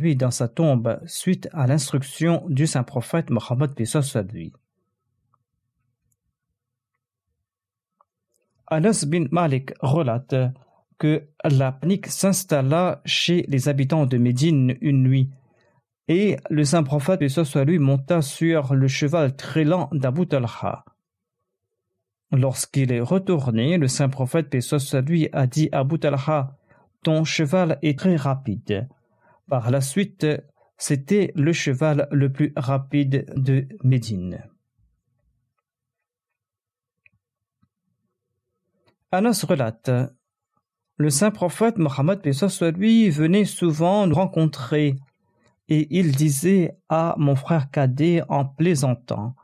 lui 0.00 0.16
dans 0.16 0.32
sa 0.32 0.48
tombe 0.48 1.00
suite 1.06 1.48
à 1.52 1.68
l'instruction 1.68 2.44
du 2.48 2.66
saint 2.66 2.82
prophète 2.82 3.30
Mohammed 3.30 3.70
lui. 4.32 4.52
Anas 8.66 9.04
bin 9.06 9.26
Malik 9.30 9.72
relate 9.78 10.34
que 10.98 11.28
la 11.44 11.70
panique 11.70 12.08
s'installa 12.08 13.02
chez 13.04 13.44
les 13.46 13.68
habitants 13.68 14.06
de 14.06 14.18
Médine 14.18 14.76
une 14.80 15.04
nuit, 15.04 15.30
et 16.08 16.38
le 16.50 16.64
saint 16.64 16.82
prophète, 16.82 17.20
lui, 17.20 17.78
monta 17.78 18.20
sur 18.20 18.74
le 18.74 18.88
cheval 18.88 19.36
très 19.36 19.62
lent 19.62 19.88
d'Abu 19.92 20.26
Talha. 20.26 20.84
Lorsqu'il 22.32 22.92
est 22.92 23.00
retourné, 23.00 23.78
le 23.78 23.88
saint 23.88 24.08
prophète, 24.08 24.60
soit 24.60 25.00
lui, 25.00 25.28
a 25.32 25.46
dit 25.46 25.68
à 25.72 25.80
Abu 25.80 25.98
Ton 27.02 27.24
cheval 27.24 27.78
est 27.82 27.98
très 27.98 28.16
rapide. 28.16 28.88
Par 29.48 29.70
la 29.70 29.80
suite, 29.80 30.26
c'était 30.76 31.32
le 31.36 31.52
cheval 31.52 32.08
le 32.10 32.32
plus 32.32 32.52
rapide 32.56 33.32
de 33.36 33.68
Médine. 33.84 34.42
Anas 39.12 39.44
relate 39.48 39.90
le 40.98 41.10
saint 41.10 41.30
prophète 41.30 41.76
Mohammed 41.76 42.22
lui 42.74 43.10
venait 43.10 43.44
souvent 43.44 44.06
nous 44.06 44.14
rencontrer 44.14 44.96
et 45.68 45.86
il 45.90 46.12
disait 46.12 46.74
à 46.88 47.14
mon 47.18 47.36
frère 47.36 47.70
cadet 47.70 48.22
en 48.30 48.46
plaisantant 48.46 49.34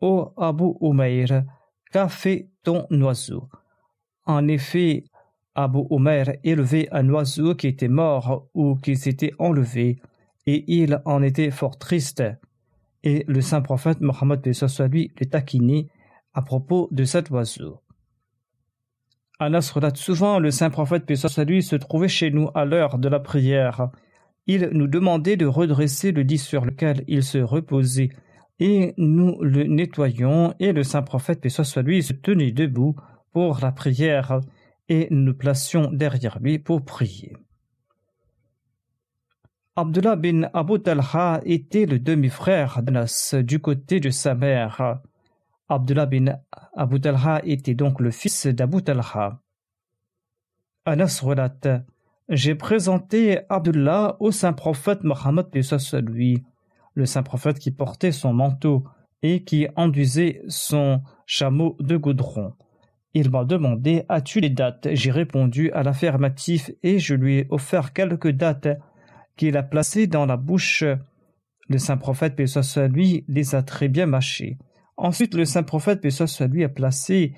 Ô 0.00 0.32
oh 0.36 0.40
Abu 0.40 0.72
Umair, 0.80 1.42
qu'a 1.90 2.08
fait 2.08 2.48
ton 2.62 2.86
oiseau? 2.90 3.48
En 4.26 4.48
effet, 4.48 5.04
Abu 5.54 5.80
Umair 5.90 6.36
élevait 6.44 6.88
un 6.92 7.08
oiseau 7.10 7.54
qui 7.54 7.66
était 7.66 7.88
mort 7.88 8.48
ou 8.54 8.76
qui 8.76 8.96
s'était 8.96 9.32
enlevé 9.38 10.00
et 10.46 10.64
il 10.68 11.00
en 11.04 11.22
était 11.22 11.50
fort 11.50 11.78
triste. 11.78 12.22
Et 13.02 13.24
le 13.26 13.40
saint 13.40 13.62
prophète 13.62 14.00
Mohammed 14.00 14.44
lui 14.90 15.12
le 15.18 15.26
taquinait 15.26 15.88
à 16.34 16.42
propos 16.42 16.88
de 16.92 17.04
cet 17.04 17.30
oiseau. 17.30 17.80
Anas 19.38 19.72
relate 19.74 19.96
souvent 19.96 20.38
le 20.38 20.50
saint 20.50 20.70
prophète 20.70 21.04
lui 21.08 21.62
se 21.62 21.76
trouvait 21.76 22.08
chez 22.08 22.30
nous 22.30 22.50
à 22.54 22.64
l'heure 22.64 22.98
de 22.98 23.08
la 23.08 23.20
prière. 23.20 23.88
Il 24.46 24.70
nous 24.72 24.86
demandait 24.86 25.36
de 25.36 25.46
redresser 25.46 26.12
le 26.12 26.22
lit 26.22 26.38
sur 26.38 26.64
lequel 26.64 27.04
il 27.08 27.22
se 27.22 27.38
reposait 27.38 28.10
et 28.60 28.94
nous 28.98 29.38
le 29.40 29.64
nettoyions 29.64 30.54
et 30.60 30.72
le 30.72 30.84
saint 30.84 31.02
prophète 31.02 31.40
paix 31.40 31.48
lui 31.82 32.02
se 32.02 32.12
tenait 32.12 32.52
debout 32.52 32.94
pour 33.32 33.58
la 33.60 33.72
prière 33.72 34.40
et 34.88 35.08
nous 35.10 35.34
placions 35.34 35.90
derrière 35.90 36.38
lui 36.40 36.58
pour 36.58 36.84
prier. 36.84 37.36
Abdullah 39.76 40.16
bin 40.16 40.50
Abu 40.52 40.78
Talha 40.80 41.40
était 41.44 41.86
le 41.86 41.98
demi-frère 41.98 42.82
d'Anas 42.82 43.34
du 43.42 43.60
côté 43.60 43.98
de 43.98 44.10
sa 44.10 44.34
mère. 44.34 45.00
Abdullah 45.68 46.06
bin 46.06 46.36
Abu 46.76 47.00
Talha 47.00 47.40
était 47.44 47.74
donc 47.74 48.00
le 48.00 48.10
fils 48.10 48.46
d'Abu 48.46 48.82
Talha. 48.82 49.40
Anas 50.84 51.20
relate 51.22 51.68
J'ai 52.28 52.56
présenté 52.56 53.40
Abdullah 53.48 54.16
au 54.20 54.32
saint 54.32 54.52
prophète 54.52 55.02
Mohammed 55.02 55.46
lui, 56.02 56.44
le 57.00 57.06
saint 57.06 57.22
prophète 57.22 57.58
qui 57.58 57.70
portait 57.70 58.12
son 58.12 58.34
manteau 58.34 58.84
et 59.22 59.42
qui 59.42 59.66
enduisait 59.74 60.42
son 60.48 61.02
chameau 61.26 61.76
de 61.80 61.96
goudron. 61.96 62.52
Il 63.14 63.30
m'a 63.30 63.44
demandé 63.44 64.04
As-tu 64.08 64.40
les 64.40 64.50
dates? 64.50 64.88
J'ai 64.92 65.10
répondu 65.10 65.72
à 65.72 65.82
l'affirmatif 65.82 66.70
et 66.82 66.98
je 66.98 67.14
lui 67.14 67.38
ai 67.38 67.46
offert 67.50 67.92
quelques 67.92 68.30
dates 68.30 68.68
qu'il 69.36 69.56
a 69.56 69.62
placées 69.62 70.06
dans 70.06 70.26
la 70.26 70.36
bouche. 70.36 70.84
Le 71.68 71.78
saint 71.78 71.96
prophète 71.96 72.38
lui 72.92 73.24
les 73.28 73.54
a 73.54 73.62
très 73.62 73.88
bien 73.88 74.06
mâchées. 74.06 74.58
Ensuite, 74.98 75.34
le 75.34 75.46
saint 75.46 75.62
prophète, 75.62 76.02
paix 76.02 76.10
soit 76.10 76.40
a 76.40 76.68
placé 76.68 77.32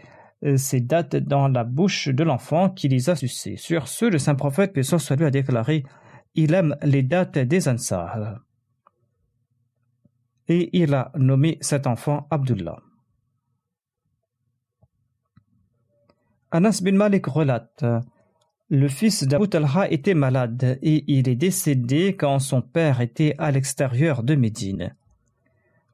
euh, 0.45 0.57
ces 0.57 0.81
dates 0.81 1.15
dans 1.15 1.47
la 1.47 1.63
bouche 1.63 2.09
de 2.09 2.25
l'enfant 2.25 2.69
qui 2.69 2.89
les 2.89 3.11
a 3.11 3.15
sucées. 3.15 3.57
Sur 3.57 3.87
ce, 3.87 4.07
le 4.07 4.19
saint 4.19 4.35
prophète, 4.35 4.73
paix 4.73 4.83
soit 4.83 5.13
a 5.13 5.31
déclaré 5.31 5.85
Il 6.35 6.53
aime 6.55 6.77
les 6.83 7.05
dates 7.05 7.39
des 7.39 7.69
Ansar. 7.69 8.41
Et 10.53 10.71
il 10.73 10.95
a 10.95 11.11
nommé 11.17 11.59
cet 11.61 11.87
enfant 11.87 12.27
Abdullah. 12.31 12.79
Anas 16.51 16.81
bin 16.83 16.93
Malik 16.93 17.27
relate 17.27 17.85
Le 18.69 18.89
fils 18.89 19.25
d'Abu 19.25 19.49
Talha 19.49 19.91
était 19.91 20.15
malade 20.15 20.79
et 20.83 21.05
il 21.07 21.29
est 21.29 21.37
décédé 21.37 22.15
quand 22.17 22.39
son 22.39 22.61
père 22.61 23.01
était 23.01 23.35
à 23.39 23.51
l'extérieur 23.51 24.23
de 24.23 24.35
Médine. 24.35 24.95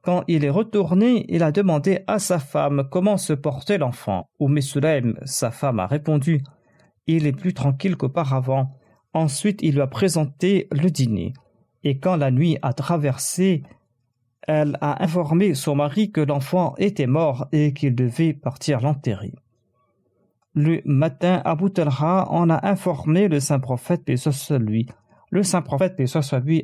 Quand 0.01 0.23
il 0.27 0.43
est 0.43 0.49
retourné, 0.49 1.25
il 1.29 1.43
a 1.43 1.51
demandé 1.51 2.03
à 2.07 2.19
sa 2.19 2.39
femme 2.39 2.87
comment 2.89 3.17
se 3.17 3.33
portait 3.33 3.77
l'enfant. 3.77 4.29
Oumé 4.39 4.61
Sulaim, 4.61 5.13
sa 5.23 5.51
femme, 5.51 5.79
a 5.79 5.87
répondu 5.87 6.41
Il 7.07 7.25
est 7.27 7.33
plus 7.33 7.53
tranquille 7.53 7.97
qu'auparavant. 7.97 8.77
Ensuite, 9.13 9.61
il 9.61 9.75
lui 9.75 9.81
a 9.81 9.87
présenté 9.87 10.67
le 10.71 10.89
dîner. 10.89 11.33
Et 11.83 11.99
quand 11.99 12.15
la 12.15 12.31
nuit 12.31 12.57
a 12.61 12.73
traversé, 12.73 13.63
elle 14.47 14.77
a 14.81 15.03
informé 15.03 15.53
son 15.53 15.75
mari 15.75 16.11
que 16.11 16.21
l'enfant 16.21 16.73
était 16.77 17.07
mort 17.07 17.47
et 17.51 17.73
qu'il 17.73 17.95
devait 17.95 18.33
partir 18.33 18.81
l'enterrer. 18.81 19.33
Le 20.55 20.81
matin, 20.85 21.41
Abu 21.45 21.71
Talha 21.71 22.25
en 22.29 22.49
a 22.49 22.67
informé 22.67 23.27
le 23.27 23.39
saint 23.39 23.59
prophète, 23.59 24.09
et 24.09 24.17
soit 24.17 24.57
lui. 24.57 24.87
Le 25.29 25.43
saint 25.43 25.61
prophète, 25.61 25.99
et 25.99 26.07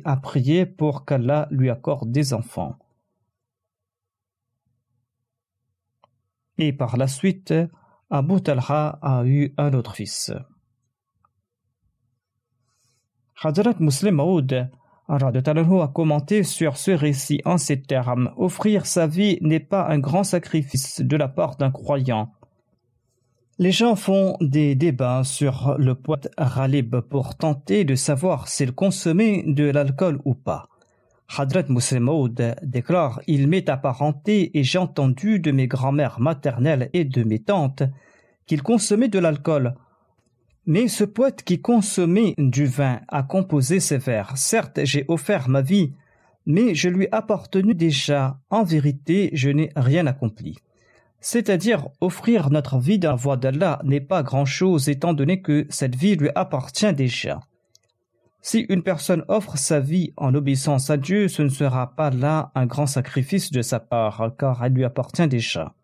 a 0.04 0.16
prié 0.16 0.66
pour 0.66 1.04
qu'Allah 1.04 1.46
lui 1.50 1.70
accorde 1.70 2.10
des 2.10 2.34
enfants. 2.34 2.76
Et 6.58 6.72
par 6.72 6.96
la 6.96 7.06
suite, 7.06 7.54
Abu 8.10 8.40
Talha 8.40 8.98
a 9.02 9.24
eu 9.24 9.54
un 9.56 9.72
autre 9.74 9.94
fils. 9.94 10.32
Muslim 13.80 14.20
Maud 15.08 15.36
a 15.82 15.88
commenté 15.88 16.42
sur 16.42 16.76
ce 16.76 16.90
récit 16.90 17.40
en 17.44 17.58
ces 17.58 17.80
termes 17.80 18.32
Offrir 18.36 18.86
sa 18.86 19.06
vie 19.06 19.38
n'est 19.40 19.60
pas 19.60 19.86
un 19.88 19.98
grand 19.98 20.24
sacrifice 20.24 21.00
de 21.00 21.16
la 21.16 21.28
part 21.28 21.56
d'un 21.56 21.70
croyant. 21.70 22.32
Les 23.58 23.70
gens 23.70 23.96
font 23.96 24.36
des 24.40 24.74
débats 24.74 25.22
sur 25.24 25.76
le 25.78 25.94
poète 25.94 26.30
Ralib 26.36 26.96
pour 27.00 27.36
tenter 27.36 27.84
de 27.84 27.94
savoir 27.94 28.48
s'il 28.48 28.72
consommait 28.72 29.44
de 29.46 29.64
l'alcool 29.64 30.20
ou 30.24 30.34
pas. 30.34 30.68
Hadrat 31.38 31.64
Muslim 31.68 32.10
déclare 32.62 33.20
Il 33.26 33.48
m'est 33.48 33.68
apparenté 33.68 34.58
et 34.58 34.62
j'ai 34.62 34.78
entendu 34.78 35.40
de 35.40 35.52
mes 35.52 35.68
grands-mères 35.68 36.20
maternelles 36.20 36.90
et 36.92 37.04
de 37.04 37.22
mes 37.24 37.38
tantes 37.38 37.82
qu'il 38.46 38.62
consommait 38.62 39.08
de 39.08 39.18
l'alcool. 39.18 39.74
Mais 40.66 40.88
ce 40.88 41.04
poète 41.04 41.44
qui 41.44 41.60
consommait 41.60 42.34
du 42.38 42.66
vin 42.66 43.00
a 43.08 43.22
composé 43.22 43.78
ces 43.78 43.98
vers. 43.98 44.36
Certes, 44.36 44.80
j'ai 44.82 45.04
offert 45.06 45.48
ma 45.48 45.62
vie, 45.62 45.92
mais 46.44 46.74
je 46.74 46.88
lui 46.88 47.06
appartenu 47.12 47.74
déjà. 47.74 48.40
En 48.50 48.64
vérité, 48.64 49.30
je 49.32 49.48
n'ai 49.48 49.70
rien 49.76 50.08
accompli. 50.08 50.58
C'est-à-dire, 51.20 51.88
offrir 52.00 52.50
notre 52.50 52.78
vie 52.78 52.98
dans 52.98 53.10
la 53.10 53.16
voie 53.16 53.36
d'Allah 53.36 53.80
n'est 53.84 54.00
pas 54.00 54.24
grand-chose 54.24 54.88
étant 54.88 55.14
donné 55.14 55.40
que 55.40 55.66
cette 55.70 55.94
vie 55.94 56.16
lui 56.16 56.30
appartient 56.34 56.92
déjà. 56.92 57.40
Si 58.42 58.60
une 58.68 58.82
personne 58.82 59.24
offre 59.28 59.56
sa 59.56 59.80
vie 59.80 60.12
en 60.16 60.34
obéissance 60.34 60.90
à 60.90 60.96
Dieu, 60.96 61.28
ce 61.28 61.42
ne 61.42 61.48
sera 61.48 61.94
pas 61.96 62.10
là 62.10 62.50
un 62.54 62.66
grand 62.66 62.86
sacrifice 62.86 63.50
de 63.50 63.62
sa 63.62 63.80
part, 63.80 64.32
car 64.38 64.64
elle 64.64 64.72
lui 64.72 64.84
appartient 64.84 65.26
déjà. 65.26 65.74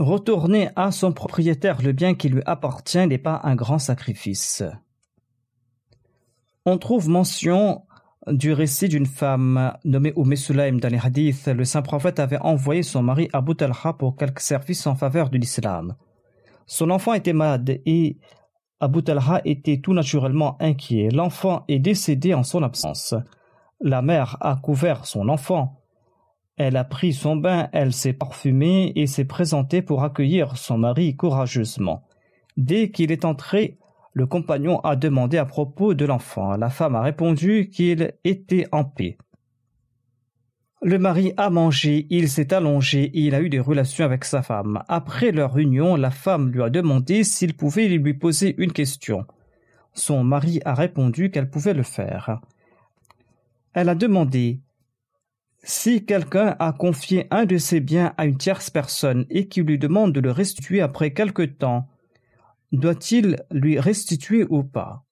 Retourner 0.00 0.70
à 0.76 0.92
son 0.92 1.12
propriétaire 1.12 1.82
le 1.82 1.92
bien 1.92 2.14
qui 2.14 2.30
lui 2.30 2.40
appartient 2.46 3.06
n'est 3.06 3.18
pas 3.18 3.42
un 3.44 3.54
grand 3.54 3.78
sacrifice. 3.78 4.62
On 6.64 6.78
trouve 6.78 7.10
mention 7.10 7.82
du 8.26 8.54
récit 8.54 8.88
d'une 8.88 9.04
femme 9.04 9.76
nommée 9.84 10.14
Oumé 10.16 10.36
Sulaim 10.36 10.78
dans 10.78 10.88
les 10.88 10.98
hadiths. 10.98 11.48
Le 11.48 11.66
saint 11.66 11.82
prophète 11.82 12.18
avait 12.18 12.38
envoyé 12.38 12.82
son 12.82 13.02
mari 13.02 13.28
Abu 13.34 13.54
Talha 13.54 13.92
pour 13.98 14.16
quelques 14.16 14.40
services 14.40 14.86
en 14.86 14.94
faveur 14.94 15.28
de 15.28 15.36
l'islam. 15.36 15.94
Son 16.66 16.88
enfant 16.88 17.12
était 17.12 17.34
malade 17.34 17.82
et 17.84 18.16
Abu 18.80 19.02
Talha 19.02 19.42
était 19.44 19.82
tout 19.82 19.92
naturellement 19.92 20.56
inquiet. 20.60 21.10
L'enfant 21.12 21.66
est 21.68 21.78
décédé 21.78 22.32
en 22.32 22.42
son 22.42 22.62
absence. 22.62 23.14
La 23.82 24.00
mère 24.00 24.38
a 24.40 24.56
couvert 24.56 25.04
son 25.04 25.28
enfant. 25.28 25.79
Elle 26.62 26.76
a 26.76 26.84
pris 26.84 27.14
son 27.14 27.36
bain, 27.36 27.70
elle 27.72 27.94
s'est 27.94 28.12
parfumée 28.12 28.92
et 28.94 29.06
s'est 29.06 29.24
présentée 29.24 29.80
pour 29.80 30.04
accueillir 30.04 30.58
son 30.58 30.76
mari 30.76 31.16
courageusement. 31.16 32.06
Dès 32.58 32.90
qu'il 32.90 33.12
est 33.12 33.24
entré, 33.24 33.78
le 34.12 34.26
compagnon 34.26 34.78
a 34.80 34.94
demandé 34.94 35.38
à 35.38 35.46
propos 35.46 35.94
de 35.94 36.04
l'enfant. 36.04 36.58
La 36.58 36.68
femme 36.68 36.96
a 36.96 37.00
répondu 37.00 37.70
qu'il 37.72 38.12
était 38.24 38.66
en 38.72 38.84
paix. 38.84 39.16
Le 40.82 40.98
mari 40.98 41.32
a 41.38 41.48
mangé, 41.48 42.06
il 42.10 42.28
s'est 42.28 42.52
allongé 42.52 43.04
et 43.04 43.20
il 43.20 43.34
a 43.34 43.40
eu 43.40 43.48
des 43.48 43.58
relations 43.58 44.04
avec 44.04 44.26
sa 44.26 44.42
femme. 44.42 44.82
Après 44.86 45.32
leur 45.32 45.56
union, 45.56 45.96
la 45.96 46.10
femme 46.10 46.50
lui 46.50 46.62
a 46.62 46.68
demandé 46.68 47.24
s'il 47.24 47.54
pouvait 47.54 47.88
lui 47.88 48.12
poser 48.12 48.54
une 48.58 48.72
question. 48.72 49.24
Son 49.94 50.24
mari 50.24 50.60
a 50.66 50.74
répondu 50.74 51.30
qu'elle 51.30 51.48
pouvait 51.48 51.72
le 51.72 51.84
faire. 51.84 52.38
Elle 53.72 53.88
a 53.88 53.94
demandé 53.94 54.60
si 55.62 56.06
quelqu'un 56.06 56.56
a 56.58 56.72
confié 56.72 57.26
un 57.30 57.44
de 57.44 57.58
ses 57.58 57.80
biens 57.80 58.14
à 58.16 58.26
une 58.26 58.38
tierce 58.38 58.70
personne 58.70 59.26
et 59.28 59.48
qu'il 59.48 59.64
lui 59.64 59.78
demande 59.78 60.12
de 60.12 60.20
le 60.20 60.30
restituer 60.30 60.80
après 60.80 61.12
quelque 61.12 61.42
temps, 61.42 61.88
doit-il 62.72 63.36
lui 63.50 63.78
restituer 63.78 64.46
ou 64.48 64.62
pas? 64.62 65.04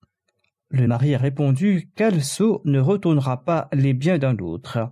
Le 0.70 0.86
mari 0.86 1.14
a 1.14 1.18
répondu 1.18 1.90
qu'elle 1.96 2.22
sot 2.22 2.62
ne 2.64 2.78
retournera 2.78 3.44
pas 3.44 3.68
les 3.72 3.94
biens 3.94 4.18
d'un 4.18 4.36
autre. 4.38 4.90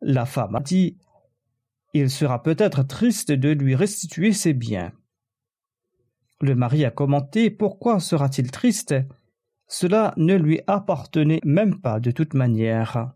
La 0.00 0.26
femme 0.26 0.56
a 0.56 0.60
dit 0.60 0.98
Il 1.94 2.10
sera 2.10 2.42
peut-être 2.42 2.82
triste 2.82 3.32
de 3.32 3.50
lui 3.50 3.74
restituer 3.74 4.32
ses 4.32 4.52
biens. 4.52 4.92
Le 6.40 6.54
mari 6.54 6.84
a 6.84 6.90
commenté 6.90 7.50
Pourquoi 7.50 8.00
sera-t-il 8.00 8.50
triste? 8.50 8.94
Cela 9.66 10.14
ne 10.16 10.34
lui 10.34 10.60
appartenait 10.66 11.40
même 11.44 11.80
pas 11.80 12.00
de 12.00 12.10
toute 12.10 12.34
manière. 12.34 13.12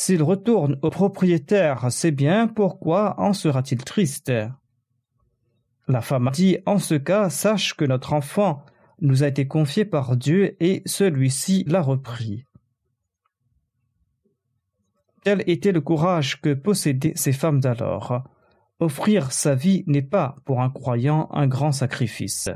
S'il 0.00 0.22
retourne 0.22 0.78
au 0.80 0.88
propriétaire 0.88 1.92
ses 1.92 2.10
biens, 2.10 2.48
pourquoi 2.48 3.20
en 3.20 3.34
sera-t-il 3.34 3.84
triste? 3.84 4.32
La 5.88 6.00
femme 6.00 6.28
a 6.28 6.30
dit 6.30 6.56
En 6.64 6.78
ce 6.78 6.94
cas, 6.94 7.28
sache 7.28 7.74
que 7.74 7.84
notre 7.84 8.14
enfant 8.14 8.64
nous 9.02 9.24
a 9.24 9.26
été 9.26 9.46
confié 9.46 9.84
par 9.84 10.16
Dieu 10.16 10.56
et 10.58 10.80
celui-ci 10.86 11.64
l'a 11.66 11.82
repris. 11.82 12.46
Tel 15.22 15.44
était 15.46 15.70
le 15.70 15.82
courage 15.82 16.40
que 16.40 16.54
possédaient 16.54 17.12
ces 17.14 17.34
femmes 17.34 17.60
d'alors. 17.60 18.24
Offrir 18.78 19.32
sa 19.32 19.54
vie 19.54 19.84
n'est 19.86 20.00
pas 20.00 20.34
pour 20.46 20.62
un 20.62 20.70
croyant 20.70 21.28
un 21.30 21.46
grand 21.46 21.72
sacrifice. 21.72 22.48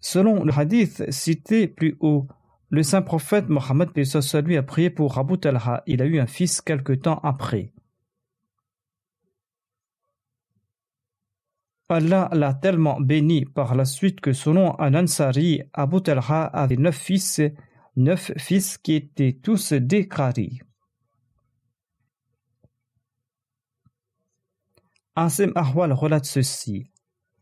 Selon 0.00 0.44
le 0.44 0.52
hadith 0.58 1.04
cité 1.10 1.68
plus 1.68 1.98
haut, 2.00 2.26
le 2.74 2.82
saint 2.82 3.02
prophète 3.02 3.48
Mohammed 3.48 3.90
lui 4.44 4.56
a 4.56 4.62
prié 4.64 4.90
pour 4.90 5.16
Abu 5.16 5.38
Talha. 5.38 5.84
Il 5.86 6.02
a 6.02 6.06
eu 6.06 6.18
un 6.18 6.26
fils 6.26 6.60
quelque 6.60 6.92
temps 6.92 7.20
après. 7.22 7.72
Allah 11.88 12.28
l'a 12.32 12.52
tellement 12.52 13.00
béni 13.00 13.44
par 13.44 13.76
la 13.76 13.84
suite 13.84 14.20
que 14.20 14.32
selon 14.32 14.78
un 14.80 14.94
Ansari, 14.94 15.62
Abu 15.72 16.02
Talha 16.02 16.46
avait 16.46 16.76
neuf 16.76 16.96
fils 16.96 17.40
neuf 17.96 18.32
fils 18.38 18.76
qui 18.78 18.94
étaient 18.94 19.38
tous 19.40 19.72
déclarés. 19.72 20.58
Asim 25.14 25.52
Ahwal 25.54 25.92
relate 25.92 26.24
ceci. 26.24 26.90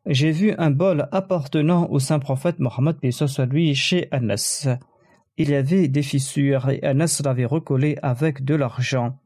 J'ai 0.05 0.31
vu 0.31 0.53
un 0.59 0.71
bol 0.71 1.09
appartenant 1.11 1.89
au 1.89 2.01
saint 2.01 2.19
prophète 2.19 2.59
Mohammed 2.59 2.99
lui 3.51 3.75
chez 3.75 4.09
Anas. 4.11 4.69
Il 5.43 5.51
y 5.51 5.57
avait 5.57 5.89
des 5.89 6.03
fissures 6.03 6.71
et 6.71 6.81
Anas 6.85 7.21
l'avait 7.25 7.45
recollé 7.45 7.99
avec 8.01 8.45
de 8.45 8.55
l'argent. 8.55 9.19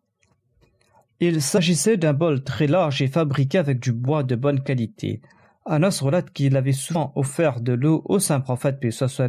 Il 1.21 1.43
s'agissait 1.43 1.99
d'un 1.99 2.15
bol 2.15 2.43
très 2.43 2.67
large 2.67 3.03
et 3.03 3.07
fabriqué 3.07 3.59
avec 3.59 3.81
du 3.81 3.93
bois 3.93 4.23
de 4.23 4.35
bonne 4.35 4.63
qualité. 4.63 5.21
Anas 5.67 6.01
relate 6.03 6.31
qu'il 6.31 6.57
avait 6.57 6.73
souvent 6.73 7.13
offert 7.17 7.61
de 7.61 7.75
l'eau 7.75 8.01
au 8.07 8.19
saint 8.19 8.41
prophète 8.41 8.83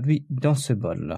lui 0.06 0.26
dans 0.30 0.56
ce 0.56 0.72
bol. 0.72 1.18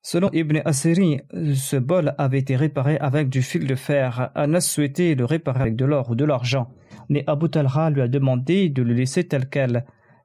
Selon 0.00 0.30
Ibn 0.32 0.62
Asiri, 0.64 1.20
ce 1.54 1.76
bol 1.76 2.14
avait 2.16 2.38
été 2.38 2.56
réparé 2.56 2.96
avec 2.96 3.28
du 3.28 3.42
fil 3.42 3.66
de 3.66 3.74
fer. 3.74 4.30
Anas 4.34 4.62
souhaitait 4.62 5.16
le 5.16 5.26
réparer 5.26 5.60
avec 5.60 5.76
de 5.76 5.84
l'or 5.84 6.08
ou 6.08 6.14
de 6.14 6.24
l'argent, 6.24 6.72
mais 7.10 7.24
Abu 7.26 7.50
Talha 7.50 7.90
lui 7.90 8.00
a 8.00 8.08
demandé 8.08 8.70
de 8.70 8.82
le 8.82 8.94
laisser 8.94 9.28
tel 9.28 9.50
quel 9.50 9.84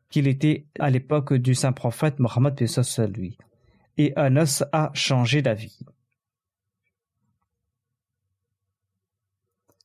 qu'il 0.10 0.30
était 0.30 0.68
à 0.80 0.90
l'époque 0.90 1.34
du 1.34 1.54
saint 1.54 1.74
prophète 1.74 2.20
Mohammed 2.20 2.58
lui. 3.14 3.38
Et 3.98 4.14
Anas 4.16 4.64
a 4.72 4.92
changé 4.94 5.42
d'avis. 5.42 5.80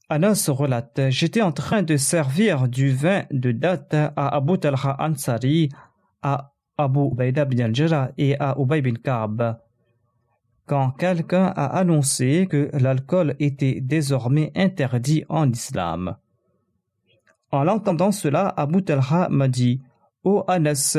Anas 0.09 0.49
relate 0.49 1.11
J'étais 1.11 1.43
en 1.43 1.53
train 1.53 1.83
de 1.83 1.97
servir 1.97 2.69
du 2.69 2.91
vin 2.91 3.25
de 3.31 3.53
date 3.53 3.95
à 3.95 4.35
Abu 4.35 4.59
Talha 4.59 4.97
Ansari 4.99 5.69
à 6.23 6.55
Abu 6.79 7.09
Ubaida 7.13 7.45
bin 7.45 7.59
al-Jarrah 7.59 8.11
et 8.17 8.39
à 8.41 8.57
Ubay 8.59 8.81
bin 8.81 8.95
Ka'b 8.95 9.59
quand 10.69 10.91
quelqu'un 10.91 11.47
a 11.47 11.67
annoncé 11.79 12.47
que 12.49 12.71
l'alcool 12.75 13.35
était 13.41 13.81
désormais 13.81 14.53
interdit 14.55 15.25
en 15.29 15.51
islam. 15.51 16.17
En 17.51 17.65
l'entendant 17.65 18.13
cela, 18.13 18.53
Abu 18.57 18.85
Talha 18.85 19.29
m'a 19.31 19.49
dit 19.49 19.81
Ô 20.25 20.45
Anas, 20.47 20.99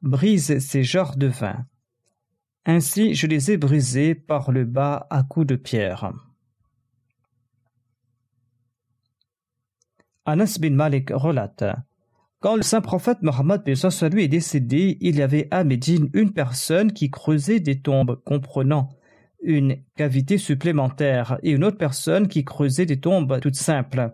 brise 0.00 0.58
ces 0.58 0.82
genres 0.82 1.16
de 1.16 1.26
vin. 1.26 1.66
Ainsi 2.66 3.14
je 3.14 3.26
les 3.26 3.50
ai 3.50 3.56
brisés 3.56 4.14
par 4.14 4.50
le 4.50 4.64
bas 4.64 5.06
à 5.10 5.22
coups 5.22 5.46
de 5.46 5.56
pierre. 5.56 6.12
Anas 10.26 10.58
bin 10.60 10.70
Malik 10.70 11.10
relate 11.10 11.64
Quand 12.40 12.56
le 12.56 12.62
saint 12.62 12.82
prophète 12.82 13.22
Mohammed 13.22 13.62
lui 13.66 14.24
est 14.24 14.28
décédé, 14.28 14.98
il 15.00 15.16
y 15.16 15.22
avait 15.22 15.48
à 15.50 15.64
Médine 15.64 16.10
une 16.12 16.32
personne 16.32 16.92
qui 16.92 17.10
creusait 17.10 17.60
des 17.60 17.80
tombes 17.80 18.20
comprenant 18.24 18.90
une 19.42 19.82
cavité 19.96 20.36
supplémentaire 20.36 21.38
et 21.42 21.52
une 21.52 21.64
autre 21.64 21.78
personne 21.78 22.28
qui 22.28 22.44
creusait 22.44 22.86
des 22.86 23.00
tombes 23.00 23.40
toutes 23.40 23.56
simples. 23.56 24.12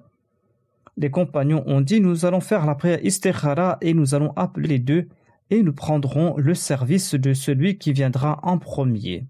Les 0.96 1.10
compagnons 1.10 1.64
ont 1.66 1.80
dit 1.80 2.00
Nous 2.00 2.24
allons 2.24 2.40
faire 2.40 2.64
la 2.64 2.76
prière 2.76 3.04
istikhara 3.04 3.78
et 3.80 3.92
nous 3.92 4.14
allons 4.14 4.32
appeler 4.36 4.68
les 4.68 4.78
deux 4.78 5.08
et 5.50 5.62
nous 5.62 5.72
prendrons 5.72 6.36
le 6.36 6.54
service 6.54 7.14
de 7.14 7.34
celui 7.34 7.78
qui 7.78 7.92
viendra 7.92 8.40
en 8.42 8.58
premier. 8.58 9.26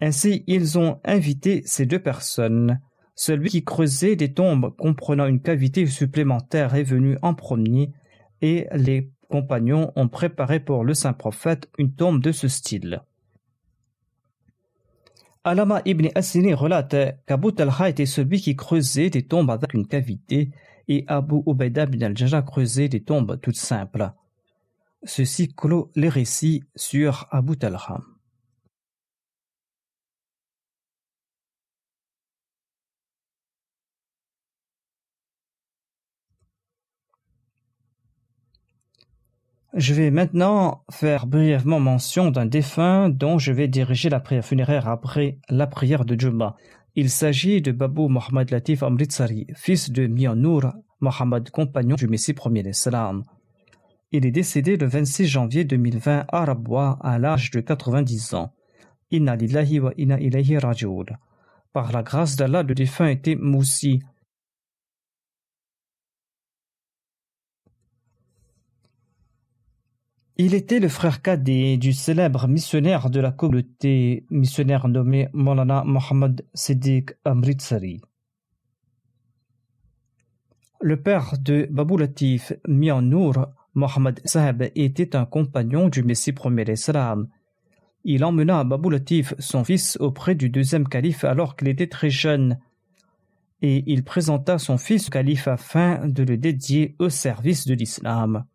Ainsi, 0.00 0.44
ils 0.46 0.78
ont 0.78 1.00
invité 1.04 1.62
ces 1.66 1.84
deux 1.84 1.98
personnes. 1.98 2.80
Celui 3.14 3.50
qui 3.50 3.64
creusait 3.64 4.16
des 4.16 4.32
tombes 4.32 4.74
comprenant 4.76 5.26
une 5.26 5.42
cavité 5.42 5.86
supplémentaire 5.86 6.74
est 6.74 6.84
venu 6.84 7.18
en 7.20 7.34
premier 7.34 7.92
et 8.40 8.66
les 8.72 9.10
compagnons 9.28 9.92
ont 9.96 10.08
préparé 10.08 10.58
pour 10.60 10.84
le 10.84 10.94
saint 10.94 11.12
prophète 11.12 11.68
une 11.76 11.94
tombe 11.94 12.22
de 12.22 12.32
ce 12.32 12.48
style. 12.48 13.02
Alama 15.44 15.80
ibn 15.84 16.08
Asini 16.14 16.52
relate 16.52 17.18
qu'Abu 17.26 17.52
Talha 17.52 17.88
était 17.88 18.06
celui 18.06 18.40
qui 18.40 18.56
creusait 18.56 19.10
des 19.10 19.26
tombes 19.26 19.50
avec 19.50 19.72
une 19.72 19.86
cavité 19.86 20.50
et 20.88 21.04
Abu 21.08 21.42
Ubaida 21.46 21.86
bin 21.86 22.02
al-Jaja 22.02 22.42
creusait 22.42 22.88
des 22.88 23.02
tombes 23.02 23.38
toutes 23.40 23.56
simples. 23.56 24.12
Ceci 25.04 25.54
clôt 25.54 25.90
les 25.94 26.08
récits 26.08 26.62
sur 26.76 27.26
Abu 27.30 27.56
Talha. 27.56 28.00
Je 39.74 39.94
vais 39.94 40.10
maintenant 40.10 40.84
faire 40.90 41.28
brièvement 41.28 41.78
mention 41.78 42.32
d'un 42.32 42.44
défunt 42.44 43.08
dont 43.08 43.38
je 43.38 43.52
vais 43.52 43.68
diriger 43.68 44.08
la 44.08 44.18
prière 44.18 44.44
funéraire 44.44 44.88
après 44.88 45.38
la 45.48 45.68
prière 45.68 46.04
de 46.04 46.18
Jumma. 46.18 46.56
Il 46.96 47.08
s'agit 47.08 47.62
de 47.62 47.70
Babou 47.70 48.08
Mohamed 48.08 48.50
Latif 48.50 48.82
Amritsari, 48.82 49.46
fils 49.54 49.90
de 49.90 50.08
Mianour 50.08 50.72
Mohamed, 51.00 51.48
compagnon 51.50 51.94
du 51.94 52.08
Messie 52.08 52.34
premier 52.34 52.64
d'Islam. 52.64 53.22
Il 54.10 54.26
est 54.26 54.32
décédé 54.32 54.76
le 54.76 54.88
26 54.88 55.28
janvier 55.28 55.64
2020 55.64 56.24
à 56.26 56.44
Rabwa 56.44 56.98
à 57.00 57.20
l'âge 57.20 57.52
de 57.52 57.60
90 57.60 58.34
ans. 58.34 58.52
Inna 59.12 59.36
lillahi 59.36 59.78
wa 59.78 59.92
inna 59.96 60.18
ilayhi 60.18 60.58
rajoul. 60.58 61.16
Par 61.72 61.92
la 61.92 62.02
grâce 62.02 62.34
d'Allah, 62.34 62.64
le 62.64 62.74
défunt 62.74 63.06
était 63.06 63.36
Moussi, 63.36 64.00
Il 70.42 70.54
était 70.54 70.80
le 70.80 70.88
frère 70.88 71.20
cadet 71.20 71.76
du 71.76 71.92
célèbre 71.92 72.48
missionnaire 72.48 73.10
de 73.10 73.20
la 73.20 73.30
communauté 73.30 74.24
missionnaire 74.30 74.88
nommé 74.88 75.28
Molana 75.34 75.84
Mohammad 75.84 76.46
Siddiq 76.54 77.10
Amritsari. 77.26 78.00
Le 80.80 80.96
père 80.96 81.34
de 81.38 81.68
Babou 81.70 81.98
Latif 81.98 82.54
Mianour, 82.66 83.48
Mohammad 83.74 84.18
Saheb, 84.24 84.62
était 84.76 85.14
un 85.14 85.26
compagnon 85.26 85.90
du 85.90 86.02
Messie 86.02 86.32
premier 86.32 86.64
l'Islam. 86.64 87.28
Il 88.04 88.24
emmena 88.24 88.64
Babou 88.64 88.88
Latif, 88.88 89.34
son 89.38 89.62
fils, 89.62 89.98
auprès 90.00 90.34
du 90.34 90.48
deuxième 90.48 90.88
calife 90.88 91.22
alors 91.22 91.54
qu'il 91.54 91.68
était 91.68 91.86
très 91.86 92.08
jeune, 92.08 92.58
et 93.60 93.84
il 93.86 94.04
présenta 94.04 94.56
son 94.56 94.78
fils 94.78 95.08
au 95.08 95.10
calife 95.10 95.48
afin 95.48 96.08
de 96.08 96.22
le 96.22 96.38
dédier 96.38 96.96
au 96.98 97.10
service 97.10 97.66
de 97.66 97.74
l'islam. 97.74 98.46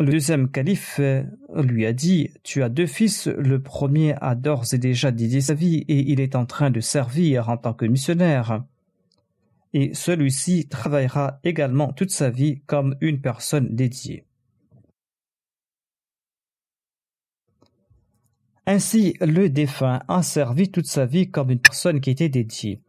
Le 0.00 0.12
deuxième 0.12 0.48
calife 0.48 1.00
euh, 1.00 1.24
lui 1.56 1.84
a 1.84 1.92
dit 1.92 2.30
Tu 2.44 2.62
as 2.62 2.68
deux 2.68 2.86
fils, 2.86 3.26
le 3.26 3.60
premier 3.60 4.14
a 4.20 4.36
d'ores 4.36 4.72
et 4.72 4.78
déjà 4.78 5.10
dédié 5.10 5.40
sa 5.40 5.54
vie 5.54 5.84
et 5.88 6.12
il 6.12 6.20
est 6.20 6.36
en 6.36 6.46
train 6.46 6.70
de 6.70 6.80
servir 6.80 7.48
en 7.48 7.56
tant 7.56 7.74
que 7.74 7.84
missionnaire. 7.84 8.62
Et 9.74 9.92
celui-ci 9.94 10.68
travaillera 10.68 11.40
également 11.42 11.92
toute 11.92 12.12
sa 12.12 12.30
vie 12.30 12.60
comme 12.66 12.94
une 13.00 13.20
personne 13.20 13.74
dédiée. 13.74 14.24
Ainsi, 18.66 19.14
le 19.20 19.48
défunt 19.48 20.02
a 20.06 20.22
servi 20.22 20.70
toute 20.70 20.86
sa 20.86 21.06
vie 21.06 21.28
comme 21.28 21.50
une 21.50 21.58
personne 21.58 22.00
qui 22.00 22.10
était 22.10 22.28
dédiée. 22.28 22.82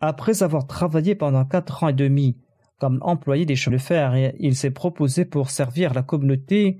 Après 0.00 0.42
avoir 0.42 0.66
travaillé 0.66 1.14
pendant 1.14 1.44
quatre 1.44 1.82
ans 1.82 1.88
et 1.88 1.92
demi 1.92 2.36
comme 2.78 2.98
employé 3.02 3.46
des 3.46 3.56
chemins 3.56 3.76
de 3.76 3.80
fer 3.80 4.32
il 4.38 4.56
s'est 4.56 4.70
proposé 4.70 5.24
pour 5.24 5.50
servir 5.50 5.94
la 5.94 6.02
communauté 6.02 6.78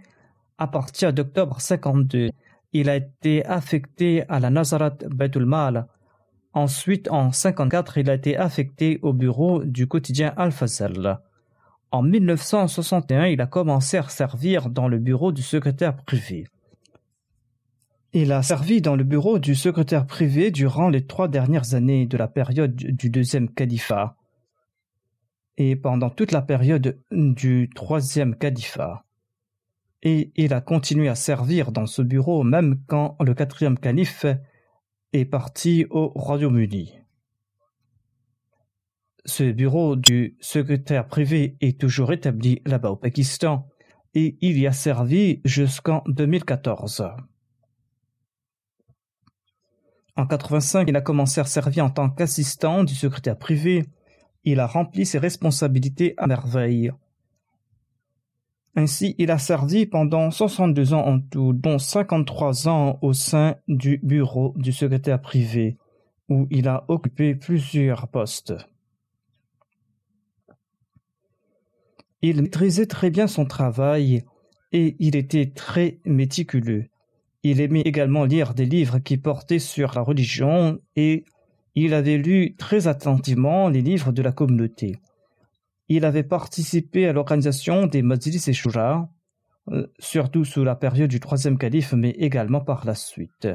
à 0.58 0.66
partir 0.66 1.12
d'octobre 1.12 1.60
52. 1.60 2.30
Il 2.72 2.88
a 2.88 2.96
été 2.96 3.44
affecté 3.46 4.24
à 4.28 4.40
la 4.40 4.50
Nazarat 4.50 4.96
Baitul. 5.08 5.48
Ensuite, 6.52 7.10
en 7.10 7.32
54, 7.32 7.98
il 7.98 8.10
a 8.10 8.14
été 8.14 8.36
affecté 8.36 8.98
au 9.02 9.12
bureau 9.12 9.64
du 9.64 9.88
quotidien 9.88 10.32
Al-Fazal. 10.36 11.20
En 11.90 12.02
1961, 12.02 13.26
il 13.26 13.40
a 13.40 13.46
commencé 13.46 13.96
à 13.96 14.08
servir 14.08 14.70
dans 14.70 14.88
le 14.88 14.98
bureau 14.98 15.32
du 15.32 15.42
secrétaire 15.42 15.96
privé. 15.96 16.46
Il 18.12 18.30
a 18.30 18.42
servi 18.42 18.80
dans 18.80 18.94
le 18.94 19.02
bureau 19.02 19.40
du 19.40 19.56
secrétaire 19.56 20.06
privé 20.06 20.52
durant 20.52 20.88
les 20.88 21.06
trois 21.06 21.26
dernières 21.26 21.74
années 21.74 22.06
de 22.06 22.16
la 22.16 22.28
période 22.28 22.74
du 22.74 23.10
deuxième 23.10 23.48
califat 23.48 24.16
et 25.56 25.76
pendant 25.76 26.10
toute 26.10 26.32
la 26.32 26.42
période 26.42 27.00
du 27.10 27.70
troisième 27.74 28.36
califat. 28.36 29.04
Et 30.02 30.32
il 30.36 30.52
a 30.52 30.60
continué 30.60 31.08
à 31.08 31.14
servir 31.14 31.72
dans 31.72 31.86
ce 31.86 32.02
bureau 32.02 32.42
même 32.42 32.80
quand 32.86 33.16
le 33.20 33.34
quatrième 33.34 33.78
calife 33.78 34.26
est 35.12 35.24
parti 35.24 35.86
au 35.90 36.08
Royaume-Uni. 36.14 36.92
Ce 39.24 39.50
bureau 39.50 39.96
du 39.96 40.36
secrétaire 40.40 41.06
privé 41.06 41.56
est 41.60 41.80
toujours 41.80 42.12
établi 42.12 42.60
là-bas 42.66 42.90
au 42.90 42.96
Pakistan 42.96 43.66
et 44.14 44.36
il 44.42 44.58
y 44.58 44.66
a 44.66 44.72
servi 44.72 45.40
jusqu'en 45.44 46.02
2014. 46.06 47.06
En 50.16 50.26
85, 50.26 50.88
il 50.88 50.96
a 50.96 51.00
commencé 51.00 51.40
à 51.40 51.44
servir 51.44 51.86
en 51.86 51.90
tant 51.90 52.10
qu'assistant 52.10 52.84
du 52.84 52.94
secrétaire 52.94 53.38
privé 53.38 53.84
il 54.44 54.60
a 54.60 54.66
rempli 54.66 55.06
ses 55.06 55.18
responsabilités 55.18 56.14
à 56.16 56.26
merveille. 56.26 56.92
Ainsi, 58.76 59.14
il 59.18 59.30
a 59.30 59.38
servi 59.38 59.86
pendant 59.86 60.30
62 60.30 60.94
ans 60.94 61.06
en 61.06 61.20
tout, 61.20 61.52
dont 61.52 61.78
53 61.78 62.68
ans 62.68 62.98
au 63.02 63.12
sein 63.12 63.56
du 63.68 64.00
bureau 64.02 64.52
du 64.56 64.72
secrétaire 64.72 65.20
privé, 65.20 65.76
où 66.28 66.46
il 66.50 66.68
a 66.68 66.84
occupé 66.88 67.34
plusieurs 67.34 68.08
postes. 68.08 68.54
Il 72.20 72.42
maîtrisait 72.42 72.86
très 72.86 73.10
bien 73.10 73.26
son 73.26 73.44
travail 73.44 74.24
et 74.72 74.96
il 74.98 75.14
était 75.14 75.52
très 75.54 76.00
méticuleux. 76.04 76.86
Il 77.42 77.60
aimait 77.60 77.82
également 77.82 78.24
lire 78.24 78.54
des 78.54 78.64
livres 78.64 78.98
qui 78.98 79.18
portaient 79.18 79.58
sur 79.58 79.92
la 79.94 80.00
religion 80.00 80.80
et 80.96 81.26
il 81.74 81.94
avait 81.94 82.18
lu 82.18 82.54
très 82.56 82.86
attentivement 82.86 83.68
les 83.68 83.82
livres 83.82 84.12
de 84.12 84.22
la 84.22 84.32
communauté. 84.32 84.96
Il 85.88 86.04
avait 86.04 86.22
participé 86.22 87.06
à 87.06 87.12
l'organisation 87.12 87.86
des 87.86 88.02
Majlis 88.02 88.44
et 88.46 88.52
Shura, 88.52 89.10
euh, 89.70 89.86
surtout 89.98 90.44
sous 90.44 90.64
la 90.64 90.76
période 90.76 91.10
du 91.10 91.20
troisième 91.20 91.58
calife, 91.58 91.92
mais 91.92 92.10
également 92.10 92.60
par 92.60 92.86
la 92.86 92.94
suite. 92.94 93.48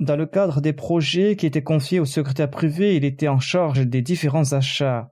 Dans 0.00 0.16
le 0.16 0.26
cadre 0.26 0.60
des 0.60 0.72
projets 0.72 1.36
qui 1.36 1.46
étaient 1.46 1.62
confiés 1.62 2.00
au 2.00 2.04
secrétaire 2.04 2.50
privé, 2.50 2.96
il 2.96 3.04
était 3.04 3.28
en 3.28 3.38
charge 3.38 3.86
des 3.86 4.02
différents 4.02 4.52
achats, 4.52 5.10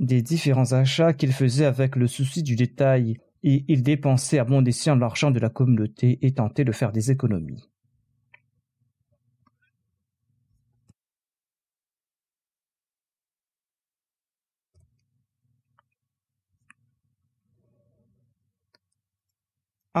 des 0.00 0.22
différents 0.22 0.72
achats 0.72 1.12
qu'il 1.12 1.32
faisait 1.32 1.66
avec 1.66 1.96
le 1.96 2.06
souci 2.06 2.42
du 2.42 2.56
détail, 2.56 3.18
et 3.42 3.64
il 3.68 3.82
dépensait 3.82 4.38
à 4.38 4.44
bon 4.44 4.66
escient 4.66 4.96
l'argent 4.96 5.30
de 5.30 5.38
la 5.38 5.50
communauté 5.50 6.18
et 6.22 6.32
tentait 6.32 6.64
de 6.64 6.72
faire 6.72 6.92
des 6.92 7.10
économies. 7.10 7.69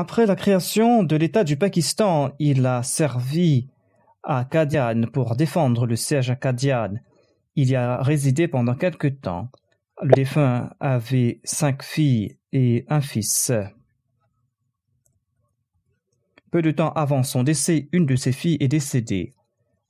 Après 0.00 0.24
la 0.24 0.34
création 0.34 1.02
de 1.02 1.14
l'État 1.14 1.44
du 1.44 1.58
Pakistan, 1.58 2.32
il 2.38 2.64
a 2.64 2.82
servi 2.82 3.68
à 4.22 4.46
Kadian 4.46 5.02
pour 5.12 5.36
défendre 5.36 5.84
le 5.84 5.94
siège 5.94 6.30
à 6.30 6.36
Kadian. 6.36 6.94
Il 7.54 7.68
y 7.68 7.76
a 7.76 8.02
résidé 8.02 8.48
pendant 8.48 8.74
quelque 8.74 9.08
temps. 9.08 9.50
Le 10.00 10.14
défunt 10.14 10.70
avait 10.80 11.42
cinq 11.44 11.82
filles 11.82 12.38
et 12.50 12.86
un 12.88 13.02
fils. 13.02 13.52
Peu 16.50 16.62
de 16.62 16.70
temps 16.70 16.94
avant 16.94 17.22
son 17.22 17.42
décès, 17.42 17.90
une 17.92 18.06
de 18.06 18.16
ses 18.16 18.32
filles 18.32 18.56
est 18.58 18.68
décédée. 18.68 19.34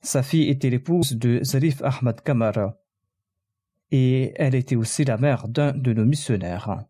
Sa 0.01 0.23
fille 0.23 0.49
était 0.49 0.69
l'épouse 0.69 1.13
de 1.13 1.41
Zarif 1.41 1.81
Ahmad 1.83 2.19
Kamara 2.19 2.75
et 3.91 4.33
elle 4.35 4.55
était 4.55 4.75
aussi 4.75 5.05
la 5.05 5.15
mère 5.15 5.47
d'un 5.47 5.71
de 5.71 5.93
nos 5.93 6.05
missionnaires. 6.05 6.83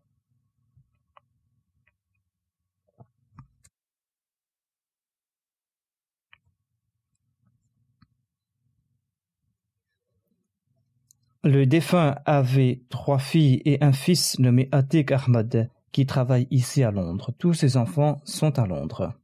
Le 11.44 11.66
défunt 11.66 12.14
avait 12.24 12.82
trois 12.88 13.18
filles 13.18 13.62
et 13.64 13.82
un 13.82 13.92
fils 13.92 14.38
nommé 14.38 14.68
Atik 14.70 15.10
Ahmad 15.10 15.68
qui 15.90 16.06
travaille 16.06 16.46
ici 16.52 16.84
à 16.84 16.92
Londres. 16.92 17.32
Tous 17.36 17.52
ses 17.52 17.76
enfants 17.76 18.20
sont 18.24 18.60
à 18.60 18.66
Londres. 18.66 19.14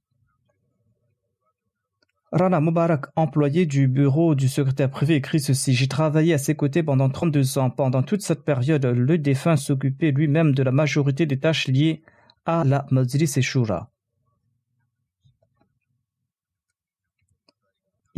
Rana 2.32 2.60
Mubarak, 2.60 3.06
employé 3.14 3.66
du 3.66 3.86
bureau 3.86 4.34
du 4.34 4.48
secrétaire 4.48 4.90
privé, 4.90 5.14
écrit 5.14 5.38
ceci 5.38 5.74
J'ai 5.74 5.86
travaillé 5.86 6.34
à 6.34 6.38
ses 6.38 6.56
côtés 6.56 6.82
pendant 6.82 7.08
32 7.08 7.56
ans. 7.58 7.70
Pendant 7.70 8.02
toute 8.02 8.22
cette 8.22 8.44
période, 8.44 8.84
le 8.84 9.16
défunt 9.16 9.56
s'occupait 9.56 10.10
lui-même 10.10 10.54
de 10.54 10.64
la 10.64 10.72
majorité 10.72 11.24
des 11.24 11.38
tâches 11.38 11.68
liées 11.68 12.02
à 12.44 12.64
la 12.64 12.84
Majlis 12.90 13.32
et. 13.36 13.64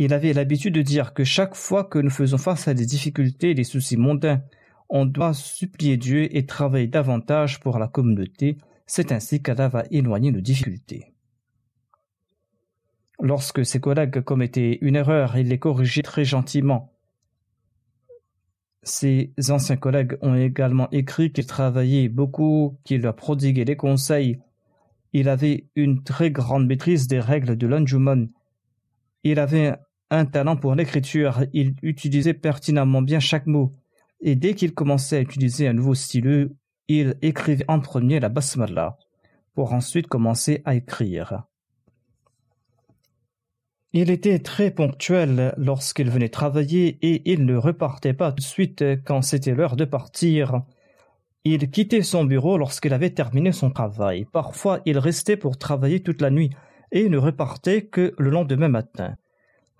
Il 0.03 0.15
avait 0.15 0.33
l'habitude 0.33 0.73
de 0.73 0.81
dire 0.81 1.13
que 1.13 1.23
chaque 1.23 1.53
fois 1.53 1.83
que 1.83 1.99
nous 1.99 2.09
faisons 2.09 2.39
face 2.39 2.67
à 2.67 2.73
des 2.73 2.87
difficultés 2.87 3.51
et 3.51 3.53
des 3.53 3.63
soucis 3.63 3.97
mondains, 3.97 4.41
on 4.89 5.05
doit 5.05 5.35
supplier 5.35 5.95
Dieu 5.95 6.35
et 6.35 6.47
travailler 6.47 6.87
davantage 6.87 7.59
pour 7.59 7.77
la 7.77 7.87
communauté. 7.87 8.57
C'est 8.87 9.11
ainsi 9.11 9.43
qu'Allah 9.43 9.67
va 9.67 9.83
éloigner 9.91 10.31
nos 10.31 10.41
difficultés. 10.41 11.13
Lorsque 13.19 13.63
ses 13.63 13.79
collègues 13.79 14.21
commettaient 14.21 14.79
une 14.81 14.95
erreur, 14.95 15.37
il 15.37 15.49
les 15.49 15.59
corrigeait 15.59 16.01
très 16.01 16.25
gentiment. 16.25 16.91
Ses 18.81 19.35
anciens 19.49 19.77
collègues 19.77 20.17
ont 20.23 20.33
également 20.33 20.89
écrit 20.89 21.31
qu'il 21.31 21.45
travaillait 21.45 22.09
beaucoup, 22.09 22.79
qu'il 22.85 23.01
leur 23.01 23.15
prodiguait 23.15 23.65
des 23.65 23.77
conseils. 23.77 24.39
Il 25.13 25.29
avait 25.29 25.67
une 25.75 26.01
très 26.01 26.31
grande 26.31 26.65
maîtrise 26.65 27.05
des 27.07 27.19
règles 27.19 27.55
de 27.55 27.67
l'Anjuman. 27.67 28.29
Il 29.23 29.37
avait 29.37 29.75
un 30.11 30.25
talent 30.25 30.57
pour 30.57 30.75
l'écriture, 30.75 31.45
il 31.53 31.73
utilisait 31.81 32.33
pertinemment 32.33 33.01
bien 33.01 33.19
chaque 33.19 33.47
mot, 33.47 33.71
et 34.19 34.35
dès 34.35 34.53
qu'il 34.53 34.73
commençait 34.73 35.17
à 35.17 35.21
utiliser 35.21 35.67
un 35.67 35.73
nouveau 35.73 35.95
stylo, 35.95 36.49
il 36.87 37.15
écrivait 37.21 37.65
en 37.67 37.79
premier 37.79 38.19
la 38.19 38.29
basmala, 38.29 38.97
pour 39.55 39.73
ensuite 39.73 40.07
commencer 40.07 40.61
à 40.65 40.75
écrire. 40.75 41.43
Il 43.93 44.09
était 44.09 44.39
très 44.39 44.71
ponctuel 44.71 45.53
lorsqu'il 45.57 46.09
venait 46.09 46.29
travailler 46.29 46.97
et 47.01 47.29
il 47.31 47.45
ne 47.45 47.55
repartait 47.55 48.13
pas 48.13 48.31
tout 48.31 48.37
de 48.37 48.41
suite 48.41 48.83
quand 49.03 49.21
c'était 49.21 49.53
l'heure 49.53 49.75
de 49.75 49.83
partir. 49.83 50.61
Il 51.43 51.69
quittait 51.71 52.03
son 52.03 52.23
bureau 52.23 52.57
lorsqu'il 52.57 52.93
avait 52.93 53.09
terminé 53.09 53.51
son 53.51 53.69
travail. 53.69 54.25
Parfois, 54.31 54.79
il 54.85 54.97
restait 54.97 55.35
pour 55.35 55.57
travailler 55.57 56.03
toute 56.03 56.21
la 56.21 56.29
nuit 56.29 56.51
et 56.93 57.09
ne 57.09 57.17
repartait 57.17 57.83
que 57.83 58.13
le 58.17 58.29
lendemain 58.29 58.69
matin. 58.69 59.17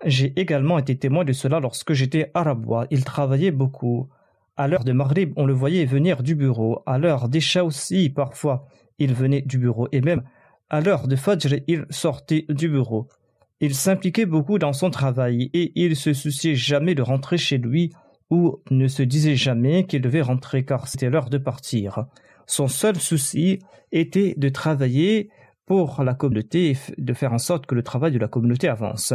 J'ai 0.04 0.32
également 0.40 0.78
été 0.78 0.96
témoin 0.96 1.24
de 1.24 1.32
cela 1.32 1.60
lorsque 1.60 1.92
j'étais 1.92 2.30
à 2.34 2.42
Rabois. 2.42 2.86
Il 2.90 3.04
travaillait 3.04 3.52
beaucoup. 3.52 4.08
À 4.56 4.68
l'heure 4.68 4.84
de 4.84 4.92
Maghrib, 4.92 5.32
on 5.36 5.46
le 5.46 5.52
voyait 5.52 5.84
venir 5.84 6.22
du 6.22 6.34
bureau. 6.34 6.82
À 6.86 6.98
l'heure 6.98 7.28
d'Isha 7.28 7.64
aussi, 7.64 8.10
parfois, 8.10 8.66
il 8.98 9.14
venait 9.14 9.42
du 9.42 9.58
bureau. 9.58 9.88
Et 9.92 10.00
même 10.00 10.22
à 10.70 10.80
l'heure 10.80 11.06
de 11.06 11.16
Fajr, 11.16 11.60
il 11.68 11.86
sortait 11.90 12.46
du 12.48 12.68
bureau. 12.68 13.08
Il 13.60 13.74
s'impliquait 13.74 14.26
beaucoup 14.26 14.58
dans 14.58 14.72
son 14.72 14.90
travail 14.90 15.50
et 15.54 15.72
il 15.76 15.94
se 15.94 16.14
souciait 16.14 16.56
jamais 16.56 16.94
de 16.94 17.02
rentrer 17.02 17.38
chez 17.38 17.58
lui 17.58 17.92
ou 18.28 18.60
ne 18.70 18.88
se 18.88 19.02
disait 19.02 19.36
jamais 19.36 19.86
qu'il 19.86 20.00
devait 20.00 20.22
rentrer 20.22 20.64
car 20.64 20.88
c'était 20.88 21.10
l'heure 21.10 21.30
de 21.30 21.38
partir. 21.38 22.06
Son 22.46 22.66
seul 22.66 22.96
souci 22.96 23.60
était 23.92 24.34
de 24.36 24.48
travailler 24.48 25.30
pour 25.66 26.02
la 26.02 26.14
communauté 26.14 26.70
et 26.70 26.76
de 26.98 27.14
faire 27.14 27.32
en 27.32 27.38
sorte 27.38 27.66
que 27.66 27.74
le 27.74 27.82
travail 27.82 28.10
de 28.10 28.18
la 28.18 28.28
communauté 28.28 28.68
avance. 28.68 29.14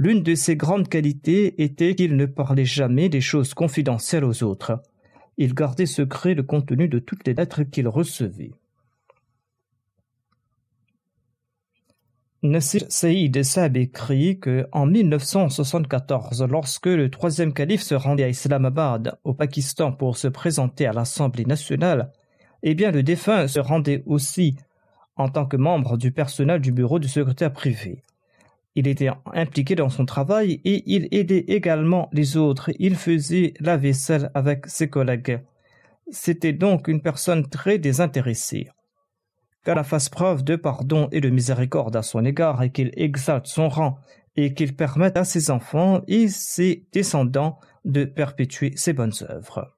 L'une 0.00 0.22
de 0.22 0.36
ses 0.36 0.54
grandes 0.54 0.88
qualités 0.88 1.60
était 1.60 1.96
qu'il 1.96 2.14
ne 2.14 2.24
parlait 2.24 2.64
jamais 2.64 3.08
des 3.08 3.20
choses 3.20 3.52
confidentielles 3.52 4.24
aux 4.24 4.44
autres. 4.44 4.80
Il 5.38 5.54
gardait 5.54 5.86
secret 5.86 6.34
le 6.34 6.44
contenu 6.44 6.86
de 6.86 7.00
toutes 7.00 7.26
les 7.26 7.34
lettres 7.34 7.64
qu'il 7.64 7.88
recevait. 7.88 8.52
Nasir 12.44 12.84
Saïd 12.88 13.42
Saab 13.42 13.76
écrit 13.76 14.38
que 14.38 14.68
en 14.70 14.86
1974, 14.86 16.44
lorsque 16.44 16.86
le 16.86 17.10
troisième 17.10 17.52
calife 17.52 17.82
se 17.82 17.96
rendait 17.96 18.22
à 18.22 18.28
Islamabad, 18.28 19.18
au 19.24 19.34
Pakistan, 19.34 19.90
pour 19.90 20.16
se 20.16 20.28
présenter 20.28 20.86
à 20.86 20.92
l'Assemblée 20.92 21.44
nationale, 21.44 22.12
eh 22.62 22.76
bien 22.76 22.92
le 22.92 23.02
défunt 23.02 23.48
se 23.48 23.58
rendait 23.58 24.04
aussi 24.06 24.54
en 25.16 25.28
tant 25.28 25.44
que 25.46 25.56
membre 25.56 25.96
du 25.98 26.12
personnel 26.12 26.60
du 26.60 26.70
bureau 26.70 27.00
du 27.00 27.08
secrétaire 27.08 27.52
privé. 27.52 28.04
Il 28.74 28.86
était 28.86 29.10
impliqué 29.32 29.74
dans 29.74 29.88
son 29.88 30.04
travail 30.04 30.60
et 30.64 30.82
il 30.86 31.08
aidait 31.10 31.44
également 31.48 32.08
les 32.12 32.36
autres. 32.36 32.70
Il 32.78 32.94
faisait 32.94 33.54
la 33.60 33.76
vaisselle 33.76 34.30
avec 34.34 34.66
ses 34.66 34.88
collègues. 34.88 35.40
C'était 36.10 36.52
donc 36.52 36.88
une 36.88 37.02
personne 37.02 37.48
très 37.48 37.78
désintéressée. 37.78 38.68
Qu'Allah 39.64 39.84
fasse 39.84 40.08
preuve 40.08 40.44
de 40.44 40.56
pardon 40.56 41.08
et 41.12 41.20
de 41.20 41.28
miséricorde 41.28 41.96
à 41.96 42.02
son 42.02 42.24
égard 42.24 42.62
et 42.62 42.70
qu'il 42.70 42.90
exalte 42.94 43.46
son 43.46 43.68
rang 43.68 43.98
et 44.36 44.54
qu'il 44.54 44.76
permette 44.76 45.16
à 45.16 45.24
ses 45.24 45.50
enfants 45.50 46.02
et 46.06 46.28
ses 46.28 46.86
descendants 46.92 47.58
de 47.84 48.04
perpétuer 48.04 48.72
ses 48.76 48.92
bonnes 48.92 49.12
œuvres. 49.28 49.77